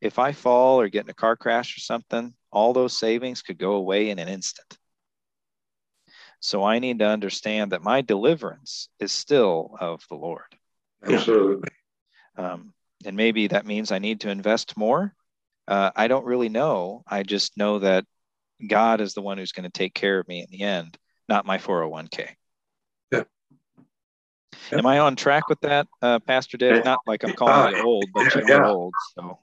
[0.02, 3.60] if I fall or get in a car crash or something, all those savings could
[3.60, 4.78] go away in an instant.
[6.40, 10.46] So I need to understand that my deliverance is still of the Lord.
[11.06, 11.70] Absolutely.
[12.38, 12.74] Um,
[13.06, 15.14] and maybe that means I need to invest more.
[15.68, 17.04] Uh, I don't really know.
[17.06, 18.06] I just know that
[18.66, 20.98] God is the one who's going to take care of me in the end,
[21.28, 22.30] not my 401k.
[23.12, 23.24] Yeah.
[24.72, 24.78] Yeah.
[24.78, 26.86] Am I on track with that, uh, Pastor Dick?
[26.86, 28.66] Not like I'm calling you old, but you're Yeah.
[28.66, 28.94] old.
[28.98, 29.40] So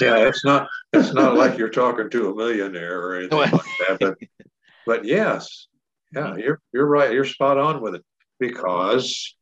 [0.00, 3.50] Yeah, it's not it's not like you're talking to a millionaire or anything like
[3.88, 3.98] that.
[4.00, 4.18] But
[4.86, 5.68] but yes,
[6.12, 7.12] yeah, you're you're right.
[7.12, 8.04] You're spot on with it
[8.38, 9.34] because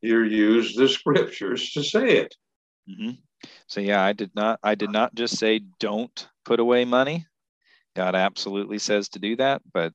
[0.00, 2.34] you use the scriptures to say it.
[2.88, 3.18] Mhm.
[3.66, 4.58] So yeah, I did not.
[4.62, 7.26] I did not just say don't put away money.
[7.94, 9.92] God absolutely says to do that, but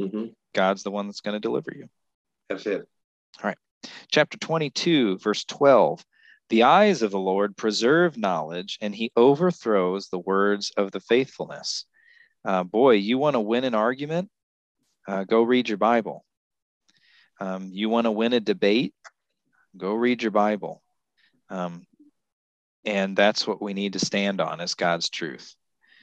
[0.00, 0.34] Mhm.
[0.54, 1.88] God's the one that's going to deliver you.
[2.48, 2.88] That's it.
[3.38, 3.58] All right.
[4.10, 6.04] Chapter 22, verse 12.
[6.50, 11.86] The eyes of the Lord preserve knowledge, and he overthrows the words of the faithfulness.
[12.44, 14.30] Uh, boy, you want to win an argument?
[15.08, 16.24] Uh, go read your Bible.
[17.40, 18.94] Um, you want to win a debate?
[19.76, 20.82] Go read your Bible.
[21.48, 21.86] Um,
[22.84, 25.54] and that's what we need to stand on is God's truth.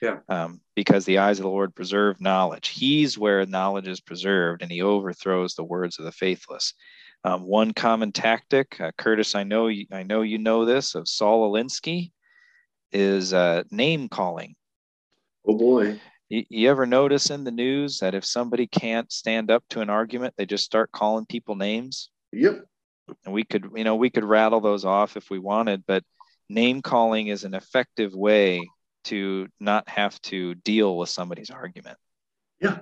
[0.02, 0.18] Yeah.
[0.28, 2.70] Um, because the eyes of the Lord preserve knowledge.
[2.70, 6.74] He's where knowledge is preserved, and he overthrows the words of the faithless.
[7.24, 11.08] Um, one common tactic, uh, Curtis, I know you, I know you know this of
[11.08, 12.12] Saul Alinsky,
[12.92, 14.56] is uh, name calling.
[15.48, 16.00] Oh boy.
[16.30, 19.90] You, you ever notice in the news that if somebody can't stand up to an
[19.90, 22.10] argument, they just start calling people names?
[22.32, 22.66] Yep.
[23.26, 26.04] And we could, you know, we could rattle those off if we wanted, but
[26.50, 28.68] name calling is an effective way
[29.04, 31.98] to not have to deal with somebody's argument.
[32.60, 32.80] Yeah.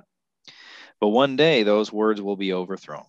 [1.02, 3.06] But one day those words will be overthrown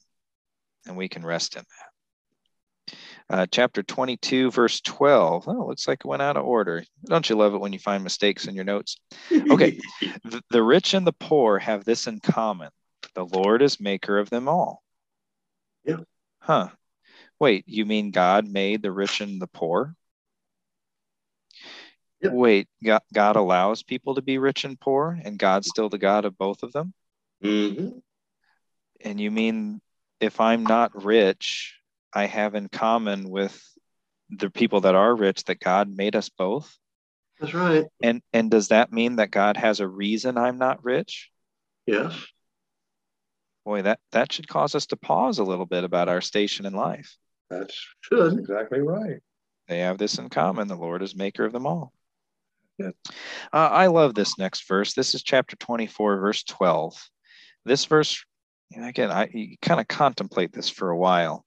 [0.87, 2.95] and we can rest in that.
[3.29, 5.47] Uh, chapter 22, verse 12.
[5.47, 6.85] Oh, looks like it went out of order.
[7.05, 8.97] Don't you love it when you find mistakes in your notes?
[9.31, 9.79] Okay.
[10.25, 12.71] the, the rich and the poor have this in common
[13.15, 14.83] the Lord is maker of them all.
[15.85, 15.97] Yeah.
[16.41, 16.69] Huh.
[17.39, 19.95] Wait, you mean God made the rich and the poor?
[22.23, 22.33] Yep.
[22.33, 26.27] Wait, God, God allows people to be rich and poor, and God's still the God
[26.27, 26.93] of both of them?
[27.43, 27.99] Mm-hmm.
[29.03, 29.81] And you mean
[30.21, 31.77] if I'm not rich,
[32.13, 33.61] I have in common with
[34.31, 36.77] the people that are rich that God made us both?
[37.41, 37.87] That's right.
[38.03, 41.31] And and does that mean that God has a reason I'm not rich?
[41.87, 42.15] Yes.
[43.65, 46.75] Boy, that that should cause us to pause a little bit about our station in
[46.75, 47.17] life.
[47.49, 48.39] That's Should.
[48.39, 49.19] exactly right.
[49.69, 50.69] They have this in common.
[50.69, 51.93] The Lord is maker of them all.
[52.79, 52.91] Yeah.
[53.53, 54.95] Uh, I love this next verse.
[54.95, 57.11] This is chapter 24, verse 12.
[57.65, 58.25] This verse,
[58.77, 61.45] again, I kind of contemplate this for a while.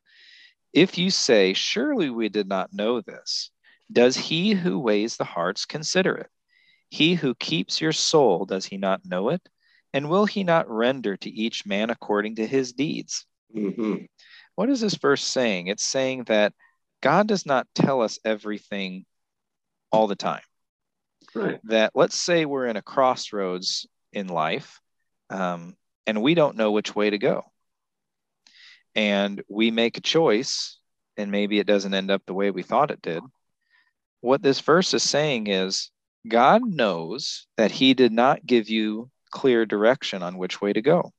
[0.74, 3.52] If you say, Surely we did not know this,
[3.92, 6.30] does he who weighs the hearts consider it?
[6.90, 9.42] He who keeps your soul, does he not know it?
[9.94, 13.26] And will he not render to each man according to his deeds?
[13.54, 14.06] hmm
[14.56, 15.68] What is this verse saying?
[15.68, 16.54] It's saying that
[17.02, 19.06] God does not tell us everything
[19.92, 20.42] all the time.
[21.36, 21.60] Right.
[21.66, 24.80] That let's say we're in a crossroads in life
[25.30, 25.76] um,
[26.06, 27.44] and we don't know which way to go.
[28.96, 30.78] And we make a choice
[31.18, 33.24] and maybe it doesn't end up the way we thought it did.
[34.22, 35.92] What this verse is saying is
[36.28, 41.12] God knows that He did not give you clear direction on which way to go.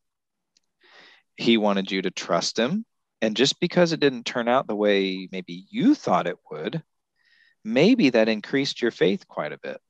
[1.37, 2.85] He wanted you to trust Him.
[3.21, 6.83] And just because it didn't turn out the way maybe you thought it would,
[7.65, 9.81] maybe that increased your faith quite a bit.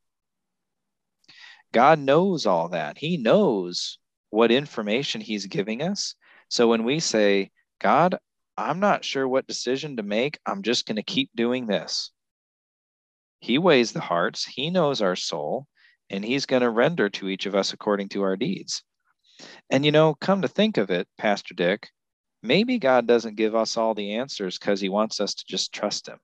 [1.72, 2.98] God knows all that.
[2.98, 3.98] He knows
[4.34, 6.16] what information He's giving us.
[6.48, 8.18] So when we say, God,
[8.56, 12.10] I'm not sure what decision to make, I'm just going to keep doing this.
[13.38, 15.66] He weighs the hearts, He knows our soul,
[16.10, 18.82] and He's going to render to each of us according to our deeds.
[19.70, 21.88] And you know, come to think of it, Pastor Dick,
[22.42, 26.08] maybe God doesn't give us all the answers because He wants us to just trust
[26.08, 26.18] Him.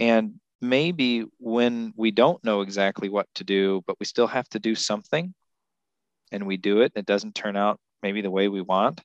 [0.00, 4.58] And maybe when we don't know exactly what to do, but we still have to
[4.58, 5.32] do something
[6.32, 9.00] and we do it, and it doesn't turn out maybe the way we want,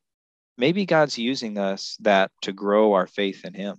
[0.57, 3.77] maybe God's using us that to grow our faith in Him.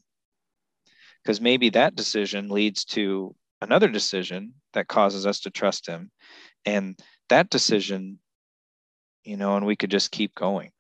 [1.23, 6.11] Because maybe that decision leads to another decision that causes us to trust Him.
[6.65, 8.21] And that decision,
[9.25, 10.71] you know, and we could just keep going.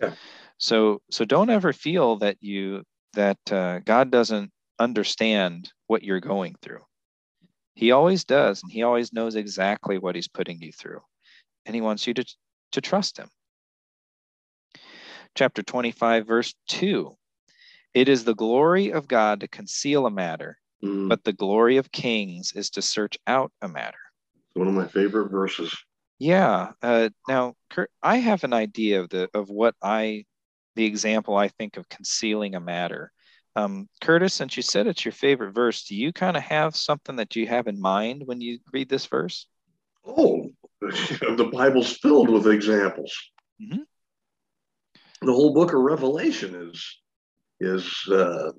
[0.00, 0.14] Yeah.
[0.58, 6.56] So, so don't ever feel that you that uh, God doesn't understand what you're going
[6.60, 6.80] through.
[7.74, 11.00] He always does, and He always knows exactly what He's putting you through,
[11.66, 12.24] and He wants you to
[12.72, 13.28] to trust Him.
[15.34, 17.16] Chapter 25, verse 2.
[17.92, 21.08] It is the glory of God to conceal a matter, Mm.
[21.08, 23.98] but the glory of kings is to search out a matter.
[24.54, 25.74] One of my favorite verses.
[26.18, 26.72] Yeah.
[26.82, 30.24] Uh, now, Kurt, I have an idea of the of what I,
[30.76, 33.12] the example I think of concealing a matter.
[33.56, 37.16] Um, Curtis, since you said it's your favorite verse, do you kind of have something
[37.16, 39.46] that you have in mind when you read this verse?
[40.04, 40.50] Oh,
[41.36, 43.12] the Bible's filled with examples.
[43.60, 43.84] Mhm.
[45.22, 47.00] The whole book of Revelation is
[47.60, 48.52] is uh,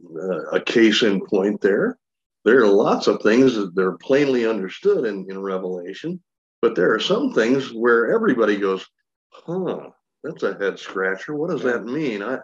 [0.52, 1.98] a case in point there.
[2.46, 6.22] There are lots of things that they're plainly understood in, in Revelation,
[6.62, 8.86] but there are some things where everybody goes,
[9.32, 9.90] huh,
[10.24, 11.36] that's a head scratcher.
[11.36, 12.24] What does that mean?
[12.24, 12.40] I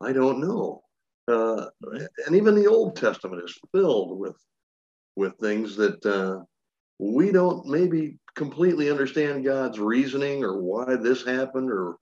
[0.00, 0.82] I don't know.
[1.28, 1.66] Uh,
[2.26, 4.36] and even the Old Testament is filled with
[5.16, 6.44] with things that uh,
[6.98, 11.96] we don't maybe completely understand God's reasoning or why this happened or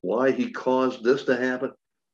[0.00, 1.72] why He caused this to happen.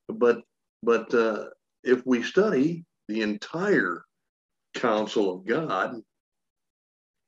[0.09, 0.43] But
[0.83, 1.47] but uh,
[1.85, 4.05] if we study the entire
[4.75, 6.01] counsel of God,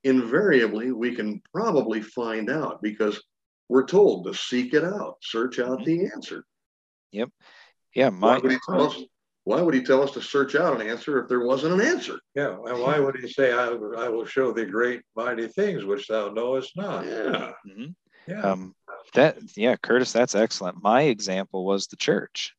[0.03, 3.21] invariably we can probably find out because
[3.69, 5.85] we're told to seek it out, search out Mhm.
[5.85, 6.45] the answer.
[7.11, 7.29] Yep.
[7.95, 9.01] Yeah, Why would he tell us?
[9.45, 12.17] Why would he tell us to search out an answer if there wasn't an answer?
[12.33, 12.55] Yeah.
[12.65, 16.29] And why would he say, I, I will show thee great mighty things which thou
[16.29, 17.05] knowest not?
[17.05, 17.51] Yeah.
[17.67, 17.95] Mhm.
[18.25, 18.41] Yeah.
[18.41, 18.73] um,
[19.15, 20.81] that yeah, Curtis, that's excellent.
[20.81, 22.53] My example was the church.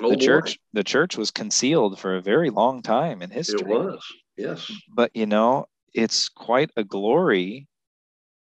[0.00, 0.24] Oh, the boy.
[0.24, 3.60] church, the church was concealed for a very long time in history.
[3.62, 4.00] It was.
[4.36, 4.70] Yes.
[4.94, 7.66] but you know it's quite a glory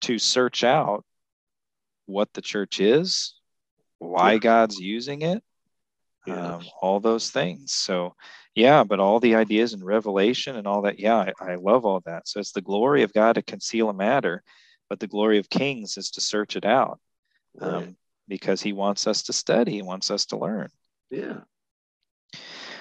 [0.02, 1.02] to search out
[2.04, 3.34] what the church is
[3.98, 4.38] why Yeah.
[4.38, 5.42] god's using it
[6.26, 8.14] um, all those things so
[8.54, 12.00] yeah but all the ideas and revelation and all that yeah I, I love all
[12.06, 14.42] that so it's the glory of god to conceal a matter
[14.88, 17.00] but the glory of kings is to search it out
[17.54, 17.72] Right.
[17.72, 17.96] um,
[18.28, 20.68] because he wants us to study he wants us to learn
[21.10, 21.40] Yeah.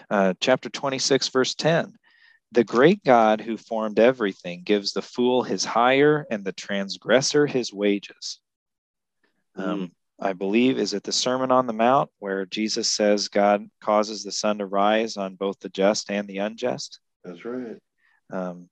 [0.10, 1.94] Uh, chapter 26, verse 10
[2.52, 7.74] The great God who formed everything gives the fool his hire and the transgressor his
[7.74, 8.40] wages.
[9.56, 14.24] Um, I believe, is it the Sermon on the Mount where Jesus says God causes
[14.24, 17.00] the sun to rise on both the just and the unjust?
[17.24, 17.78] That's right.
[18.32, 18.70] Um,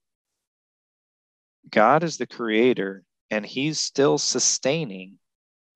[1.70, 5.18] God is the creator, and he's still sustaining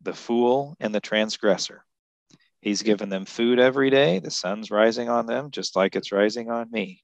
[0.03, 1.85] the fool and the transgressor.
[2.61, 4.19] He's given them food every day.
[4.19, 7.03] The sun's rising on them just like it's rising on me.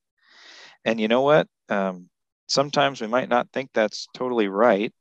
[0.85, 1.49] And you know what?
[1.69, 2.09] Um,
[2.47, 4.93] sometimes we might not think that's totally right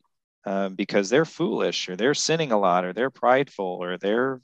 [0.46, 4.42] uh, because they're foolish or they're sinning a lot or they're prideful or they're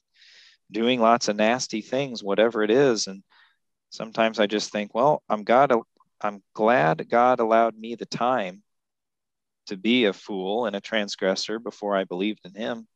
[0.71, 3.07] doing lots of nasty things, whatever it is.
[3.07, 3.23] And
[3.89, 5.73] sometimes I just think, well, I'm God.
[6.23, 8.61] I'm glad God allowed me the time
[9.67, 12.87] to be a fool and a transgressor before I believed in Him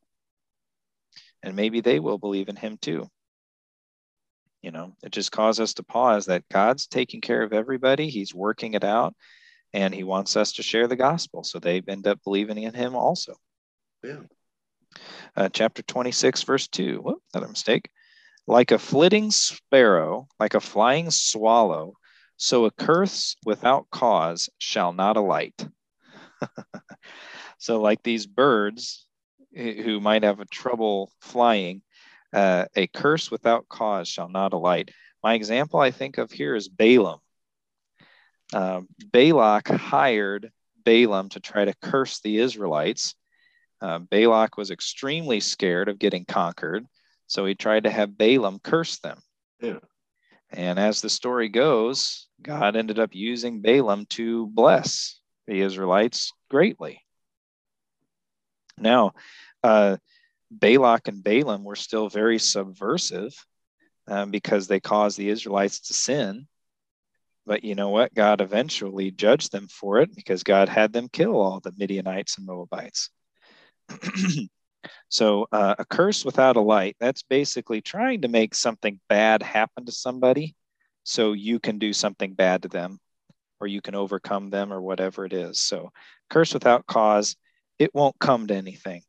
[1.45, 3.07] and maybe they will believe in him too.
[4.63, 8.33] You know, it just causes us to pause that God's taking care of everybody, He's
[8.33, 9.13] working it out,
[9.75, 11.43] and He wants us to share the gospel.
[11.43, 13.35] So they end up believing in Him also.
[14.01, 14.21] Yeah.
[15.35, 17.01] Uh, chapter 26, verse 2.
[17.01, 17.89] Whoop, another mistake.
[18.47, 21.93] Like a flitting sparrow, like a flying swallow,
[22.37, 25.67] so a curse without cause shall not alight.
[27.57, 29.07] so, like these birds,
[29.53, 31.81] who might have a trouble flying,
[32.31, 34.91] uh, a curse without cause shall not alight.
[35.23, 37.19] My example I think of here is Balaam.
[38.53, 38.81] Uh,
[39.11, 40.51] Balak hired
[40.83, 43.15] Balaam to try to curse the Israelites.
[43.81, 46.85] Uh, Balak was extremely scared of getting conquered,
[47.27, 49.19] so he tried to have Balaam curse them.
[49.61, 49.79] Yeah.
[50.51, 57.01] And as the story goes, God ended up using Balaam to bless the Israelites greatly.
[58.77, 59.13] Now,
[59.63, 59.97] uh,
[60.51, 63.33] Balak and Balaam were still very subversive
[64.07, 66.47] um, because they caused the Israelites to sin.
[67.45, 68.13] But you know what?
[68.13, 72.47] God eventually judged them for it because God had them kill all the Midianites and
[72.47, 73.09] Moabites.
[75.09, 79.85] so, uh, a curse without a light, that's basically trying to make something bad happen
[79.85, 80.55] to somebody
[81.03, 82.99] so you can do something bad to them
[83.59, 85.61] or you can overcome them or whatever it is.
[85.61, 85.91] So,
[86.29, 87.35] curse without cause,
[87.77, 89.03] it won't come to anything.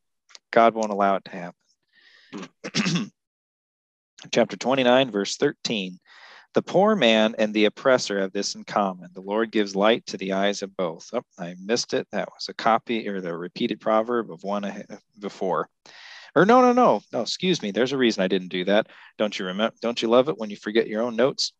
[0.53, 3.11] God won't allow it to happen.
[4.33, 5.99] Chapter 29, verse 13.
[6.57, 9.11] The poor man and the oppressor have this in common.
[9.13, 11.11] The Lord gives light to the eyes of both.
[11.13, 12.09] Oh, I missed it.
[12.13, 14.87] That was a copy or the repeated proverb of one
[15.21, 15.69] before.
[16.35, 17.21] Or no, no, no, no.
[17.21, 17.73] Excuse me.
[17.73, 18.87] There's a reason I didn't do that.
[19.19, 19.77] Don't you remember?
[19.83, 21.53] Don't you love it when you forget your own notes?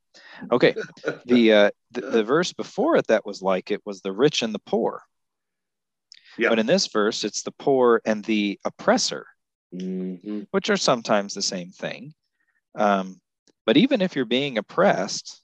[0.51, 0.75] Okay.
[1.27, 4.55] the, uh, the the verse before it that was like it was the rich and
[4.55, 5.03] the poor.
[6.39, 6.49] Yeah.
[6.49, 9.27] But in this verse, it's the poor and the oppressor,
[9.75, 10.45] mm-hmm.
[10.53, 12.15] which are sometimes the same thing.
[12.75, 13.21] Um,
[13.67, 15.43] but even if you're being oppressed,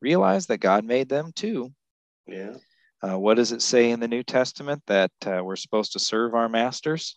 [0.00, 1.72] realize that God made them too.
[2.26, 2.54] Yeah.
[3.02, 6.34] Uh, what does it say in the New Testament that uh, we're supposed to serve
[6.34, 7.14] our masters,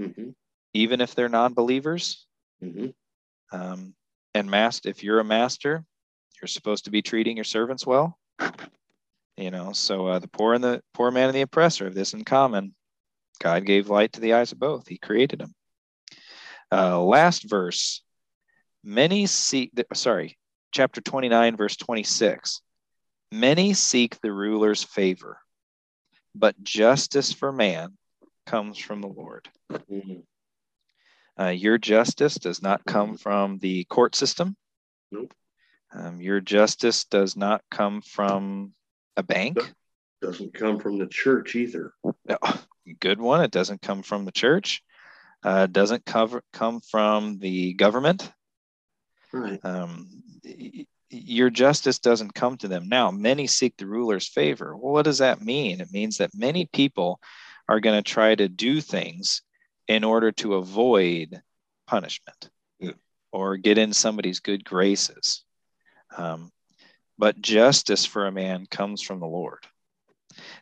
[0.00, 0.30] mm-hmm.
[0.74, 2.26] even if they're non-believers?
[2.62, 2.88] Mm-hmm.
[3.52, 3.94] Um,
[4.34, 5.84] and master, if you're a master,
[6.40, 8.18] you're supposed to be treating your servants well
[9.36, 12.14] you know so uh, the poor and the poor man and the oppressor have this
[12.14, 12.74] in common
[13.40, 15.54] god gave light to the eyes of both he created them
[16.72, 18.02] uh, last verse
[18.84, 20.38] many seek sorry
[20.72, 22.62] chapter 29 verse 26
[23.32, 25.38] many seek the ruler's favor
[26.34, 27.96] but justice for man
[28.46, 30.20] comes from the lord mm-hmm.
[31.42, 34.56] uh, your justice does not come from the court system
[35.10, 35.34] nope.
[35.92, 38.72] Um, your justice does not come from
[39.16, 39.58] a bank?
[40.22, 41.92] Doesn't come from the church either.
[42.04, 42.38] No,
[43.00, 43.42] good one.
[43.42, 44.82] It doesn't come from the church.
[45.42, 48.30] Uh, doesn't cover come from the government.
[49.32, 49.60] Right.
[49.64, 50.08] Um,
[51.10, 52.88] your justice doesn't come to them.
[52.88, 54.76] Now, many seek the ruler's favor.
[54.76, 55.80] Well, what does that mean?
[55.80, 57.20] It means that many people
[57.68, 59.42] are going to try to do things
[59.88, 61.40] in order to avoid
[61.86, 62.92] punishment yeah.
[63.32, 65.44] or get in somebody's good graces.
[66.16, 66.50] Um,
[67.18, 69.66] but justice for a man comes from the Lord.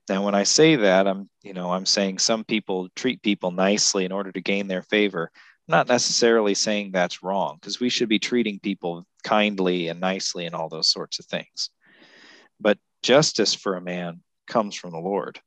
[0.08, 4.04] Now, when I say that, I'm, you know, I'm saying some people treat people nicely
[4.04, 5.30] in order to gain their favor.
[5.68, 10.54] Not necessarily saying that's wrong because we should be treating people kindly and nicely and
[10.54, 11.70] all those sorts of things.
[12.58, 15.40] But justice for a man comes from the Lord.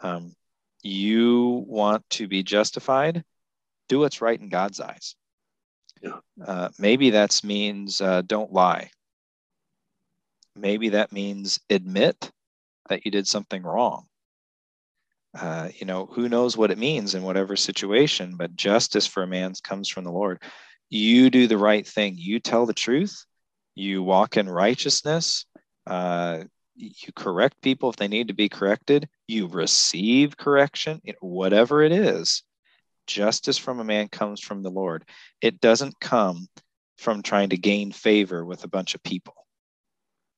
[0.00, 0.34] Um,
[0.82, 3.24] you want to be justified,
[3.88, 5.16] do what's right in God's eyes.
[6.02, 6.18] Yeah.
[6.44, 8.90] Uh, maybe that means uh, don't lie
[10.58, 12.30] maybe that means admit
[12.88, 14.06] that you did something wrong.
[15.38, 19.26] Uh, you know, who knows what it means in whatever situation, but justice for a
[19.26, 20.42] man comes from the Lord.
[20.90, 23.24] You do the right thing, you tell the truth,
[23.74, 25.44] you walk in righteousness.
[25.86, 26.44] Uh,
[26.78, 29.08] you correct people if they need to be corrected.
[29.26, 32.44] You receive correction, whatever it is.
[33.06, 35.04] Justice from a man comes from the Lord.
[35.40, 36.46] It doesn't come
[36.98, 39.34] from trying to gain favor with a bunch of people.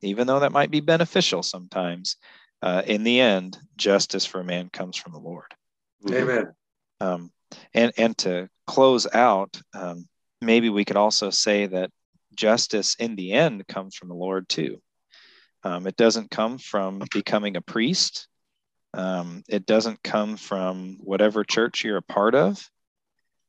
[0.02, 2.16] Even though that might be beneficial sometimes,
[2.62, 5.54] uh, in the end, justice for a man comes from the Lord.
[6.04, 6.30] Mm-hmm.
[6.30, 6.52] Amen.
[7.00, 7.32] Um,
[7.74, 10.06] and and to close out, um,
[10.40, 11.90] maybe we could also say that
[12.34, 14.80] justice in the end comes from the Lord too.
[15.62, 18.28] Um, it doesn't come from becoming a priest.
[18.94, 22.68] Um, it doesn't come from whatever church you're a part of.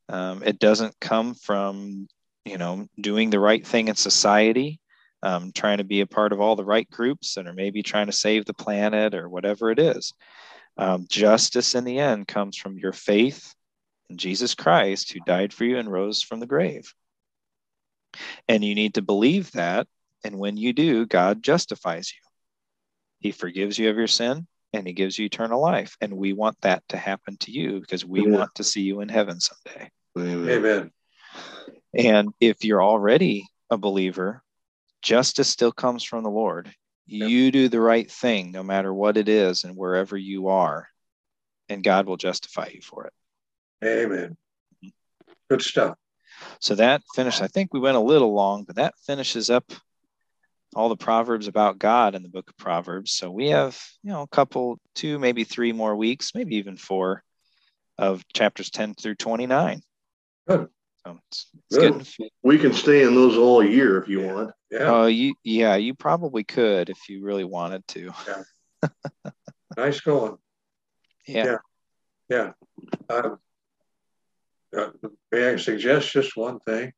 [0.08, 2.08] Um, it doesn't come from
[2.44, 4.80] you know doing the right thing in society,
[5.22, 8.06] um, trying to be a part of all the right groups, and or maybe trying
[8.06, 10.12] to save the planet or whatever it is.
[10.76, 13.54] Um, justice in the end comes from your faith
[14.08, 16.92] in Jesus Christ, who died for you and rose from the grave.
[18.48, 19.86] And you need to believe that.
[20.24, 22.20] And when you do, God justifies you.
[23.20, 25.96] He forgives you of your sin and he gives you eternal life.
[26.00, 28.32] And we want that to happen to you because we Amen.
[28.32, 29.90] want to see you in heaven someday.
[30.18, 30.90] Amen.
[31.94, 34.42] And if you're already a believer,
[35.02, 36.72] justice still comes from the Lord.
[37.06, 37.28] Yep.
[37.28, 40.88] You do the right thing no matter what it is and wherever you are,
[41.68, 43.12] and God will justify you for it.
[43.84, 44.36] Amen.
[45.50, 45.96] Good stuff.
[46.60, 47.42] So that finished.
[47.42, 49.70] I think we went a little long, but that finishes up
[50.74, 53.12] all the proverbs about God in the book of Proverbs.
[53.12, 57.22] So we have, you know, a couple, two, maybe three more weeks, maybe even four
[57.98, 59.82] of chapters 10 through 29.
[60.48, 60.68] Good.
[61.04, 62.30] So it's, it's Good.
[62.42, 64.52] We can stay in those all year if you want.
[64.70, 64.92] Yeah.
[64.92, 68.12] Uh, you, yeah, you probably could if you really wanted to.
[68.26, 68.88] Yeah.
[69.76, 70.36] nice going.
[71.26, 71.56] Yeah.
[72.28, 72.50] Yeah.
[73.08, 73.14] yeah.
[73.16, 73.38] Um,
[74.76, 74.88] uh,
[75.30, 76.92] may I suggest just one thing?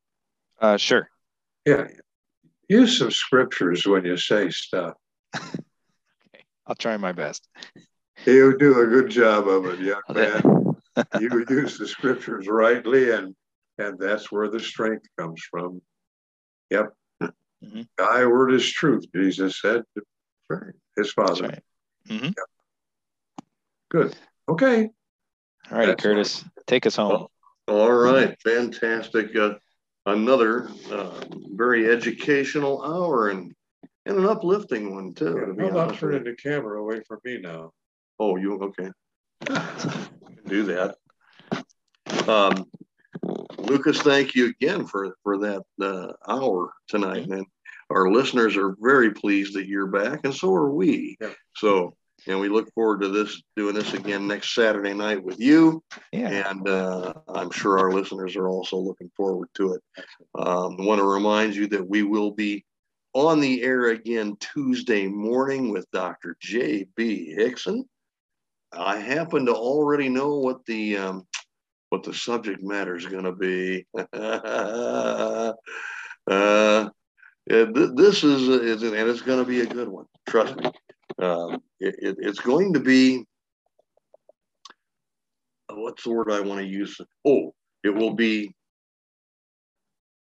[0.59, 1.09] Uh, sure.
[1.65, 1.87] Yeah.
[2.69, 4.93] Use some scriptures when you say stuff.
[5.35, 6.43] okay.
[6.65, 7.47] I'll try my best.
[8.25, 10.41] You do a good job of it, young man.
[11.19, 13.35] you use the scriptures rightly, and
[13.77, 15.81] and that's where the strength comes from.
[16.69, 16.93] Yep.
[17.21, 17.81] Mm-hmm.
[17.97, 21.47] Thy word is truth, Jesus said to his father.
[21.47, 21.63] Right.
[22.09, 22.25] Mm-hmm.
[22.25, 22.35] Yep.
[23.89, 24.15] Good.
[24.47, 24.89] Okay.
[25.71, 26.43] All righty, Curtis.
[26.67, 27.27] Take us home.
[27.67, 29.35] All right, fantastic.
[29.35, 29.55] Uh,
[30.05, 31.21] another uh,
[31.53, 33.53] very educational hour and
[34.05, 35.35] and an uplifting one too.
[35.39, 37.71] Yeah, to how about turning the camera away from me now?
[38.19, 38.91] Oh, you okay?
[40.47, 40.95] do that.
[42.27, 42.65] Um,
[43.65, 47.45] Lucas, thank you again for for that uh, hour tonight, and
[47.89, 51.17] our listeners are very pleased that you're back, and so are we.
[51.19, 51.33] Yeah.
[51.55, 51.95] So
[52.27, 55.83] and we look forward to this doing this again next Saturday night with you.
[56.11, 56.49] Yeah.
[56.49, 59.81] And uh, I'm sure our listeners are also looking forward to it.
[60.35, 62.65] Um, I want to remind you that we will be
[63.13, 66.35] on the air again Tuesday morning with Dr.
[66.41, 67.33] J.B.
[67.33, 67.87] Hickson.
[68.73, 71.27] I happen to already know what the um,
[71.95, 73.85] what the subject matter is going to be.
[74.13, 75.53] uh,
[77.47, 80.05] this is, is and it's going to be a good one.
[80.27, 80.65] Trust me.
[81.19, 83.23] Um, it, it, it's going to be
[85.69, 86.99] what's the word I want to use?
[87.25, 88.53] Oh, it will be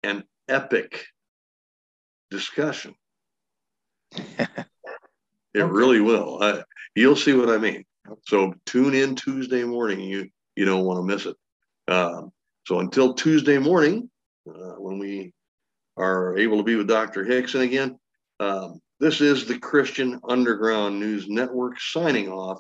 [0.05, 1.07] an epic
[2.31, 2.95] discussion.
[4.13, 4.55] it
[5.55, 6.41] really will.
[6.41, 6.63] I,
[6.95, 7.85] you'll see what I mean.
[8.27, 9.99] So tune in Tuesday morning.
[9.99, 11.35] You you don't want to miss it.
[11.89, 12.33] Um,
[12.67, 14.11] so until Tuesday morning,
[14.49, 15.33] uh, when we
[15.97, 17.25] are able to be with Dr.
[17.25, 17.99] Hickson again,
[18.41, 22.59] um, this is the Christian Underground News Network signing off,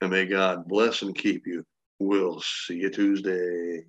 [0.00, 1.64] and may God bless and keep you.
[1.98, 3.84] We'll see you Tuesday.